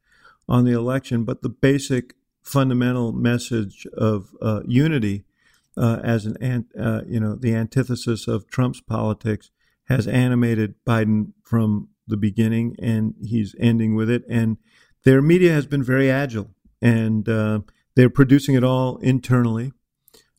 [0.48, 1.24] on the election.
[1.24, 5.26] But the basic fundamental message of uh, unity
[5.78, 9.52] uh, as an uh, you know the antithesis of Trump's politics
[9.86, 14.24] has animated Biden from the beginning, and he's ending with it.
[14.30, 14.58] And
[15.04, 16.50] their media has been very agile,
[16.82, 17.62] and uh,
[17.96, 19.72] they're producing it all internally.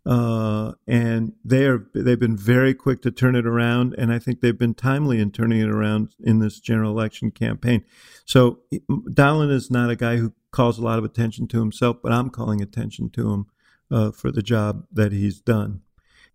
[0.05, 4.41] Uh, and they are they've been very quick to turn it around, and I think
[4.41, 7.85] they've been timely in turning it around in this general election campaign.
[8.25, 8.61] So
[9.13, 12.31] Donald is not a guy who calls a lot of attention to himself, but I'm
[12.31, 13.47] calling attention to him
[13.93, 15.83] uh, for the job that he's done.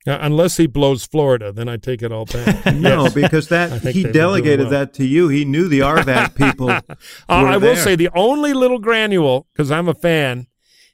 [0.07, 2.65] Now, unless he blows Florida, then I take it all back.
[2.73, 3.13] No, Yes.
[3.13, 4.69] because that he they've been doing delegated well.
[4.71, 5.27] that to you.
[5.27, 6.69] He knew the RVAT people.
[6.69, 6.81] Uh,
[7.27, 7.75] I will there.
[7.75, 10.47] say the only little granule, because I'm a fan,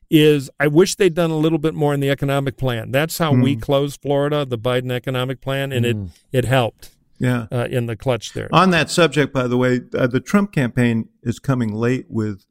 [0.09, 2.91] is I wish they'd done a little bit more in the economic plan.
[2.91, 3.41] That's how Hmm.
[3.41, 5.97] we closed Florida, the Biden economic plan, and it
[6.31, 6.89] it helped
[7.19, 7.45] Yeah.
[7.51, 8.49] uh, in the clutch there.
[8.51, 12.45] On that subject, by the way, uh, the Trump campaign is coming late with,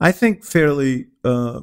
[0.00, 1.60] I think, fairly, uh,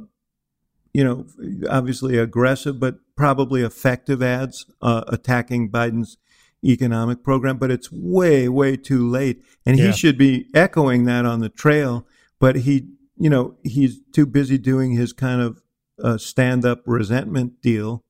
[0.95, 1.25] you know,
[1.69, 6.17] obviously aggressive, but probably effective ads uh, attacking Biden's
[6.63, 7.57] economic program.
[7.57, 9.87] But it's way, way too late, and Yeah.
[9.87, 12.07] he should be echoing that on the trail.
[12.39, 12.87] But he,
[13.17, 15.61] you know, he's too busy doing his kind of
[16.01, 18.03] uh, stand-up resentment deal,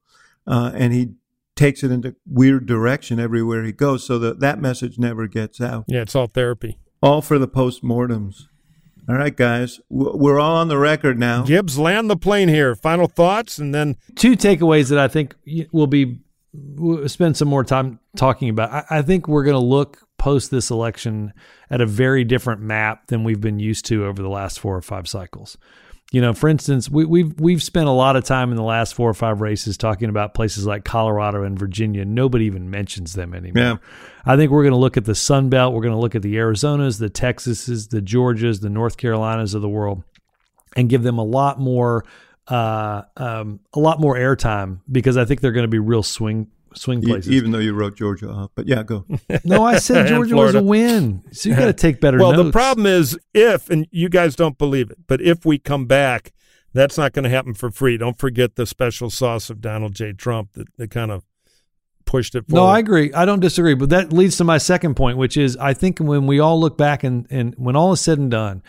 [0.45, 1.13] uh, and he
[1.55, 5.85] takes it into weird direction everywhere he goes, so that that message never gets out.
[5.87, 6.77] Yeah, it's all therapy.
[7.01, 8.47] All for the postmortems.
[9.07, 11.43] All right, guys, we're all on the record now.
[11.43, 12.73] Gibbs, land the plane here.
[12.75, 16.21] Final thoughts, and then two takeaways that I think y- will be
[16.53, 18.71] we'll spend some more time talking about.
[18.71, 21.33] I, I think we're going to look post this election
[21.69, 24.81] at a very different map than we've been used to over the last four or
[24.81, 25.57] five cycles.
[26.15, 28.93] You know, for instance, we, we've we've spent a lot of time in the last
[28.93, 32.05] four or five races talking about places like Colorado and Virginia.
[32.05, 33.61] Nobody even mentions them anymore.
[33.61, 33.77] Yeah.
[34.25, 35.73] I think we're going to look at the Sun Belt.
[35.73, 39.61] We're going to look at the Arizonas, the Texases, the Georgias, the North Carolinas of
[39.61, 40.03] the world,
[40.77, 42.05] and give them a lot more,
[42.47, 46.47] uh, um, a lot more airtime because I think they're going to be real swing
[46.75, 47.31] swing E- places.
[47.31, 48.51] even though you wrote Georgia off.
[48.55, 49.05] But yeah, go.
[49.43, 51.23] no, I said Georgia was a win.
[51.31, 52.45] So you got to take better well, notes.
[52.45, 56.33] the problem is if, and you guys don't believe it, but if we come back,
[56.73, 57.97] that's not going to happen for free.
[57.97, 60.11] Don't forget the special sauce of Donald J.
[60.11, 61.23] Trump that, that kind of
[62.05, 62.61] pushed it forward.
[62.61, 63.13] No, I agree.
[63.13, 63.75] I don't disagree.
[63.75, 66.77] But that leads to my second point, which is I think when we all look
[66.77, 68.61] back and, and when all is said and done,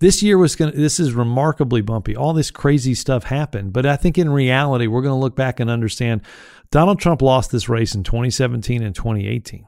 [0.00, 2.16] this year was going to, this is remarkably bumpy.
[2.16, 3.72] All this crazy stuff happened.
[3.72, 6.22] But I think in reality, we're going to look back and understand
[6.70, 9.66] Donald Trump lost this race in 2017 and 2018.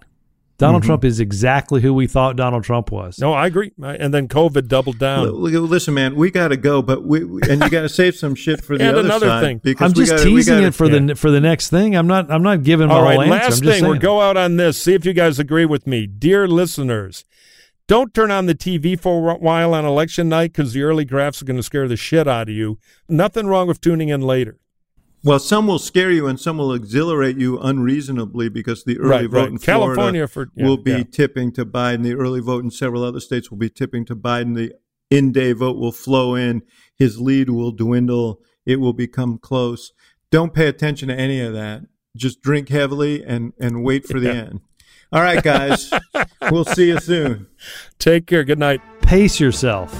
[0.58, 0.86] Donald mm-hmm.
[0.90, 3.18] Trump is exactly who we thought Donald Trump was.
[3.18, 3.72] No, I agree.
[3.82, 5.26] And then COVID doubled down.
[5.26, 7.88] L- l- Listen, man, we got to go, but we we- and you got to
[7.88, 9.58] save some shit for the And other another side thing.
[9.58, 11.96] because I'm just gotta- teasing gotta- it for the for the next thing.
[11.96, 14.20] I'm not I'm not giving my All right, whole last I'm just thing, we'll go
[14.20, 14.80] out on this.
[14.80, 16.06] See if you guys agree with me.
[16.06, 17.24] Dear listeners,
[17.88, 21.42] don't turn on the TV for a while on election night because the early graphs
[21.42, 22.78] are going to scare the shit out of you.
[23.08, 24.58] Nothing wrong with tuning in later.
[25.24, 29.30] Well, some will scare you and some will exhilarate you unreasonably because the early Right,
[29.30, 29.48] vote right.
[29.52, 31.02] in Florida California for- yeah, will be yeah.
[31.04, 32.02] tipping to Biden.
[32.02, 34.56] The early vote in several other states will be tipping to Biden.
[34.56, 34.72] The
[35.10, 36.62] in-day vote will flow in.
[36.96, 38.40] His lead will dwindle.
[38.66, 39.92] It will become close.
[40.30, 41.82] Don't pay attention to any of that.
[42.16, 44.32] Just drink heavily and and wait for the Yeah.
[44.34, 44.60] end.
[45.12, 45.90] All right, guys.
[46.50, 47.46] we'll see you soon.
[47.98, 48.42] Take care.
[48.44, 48.80] Good night.
[49.02, 49.94] Pace yourself.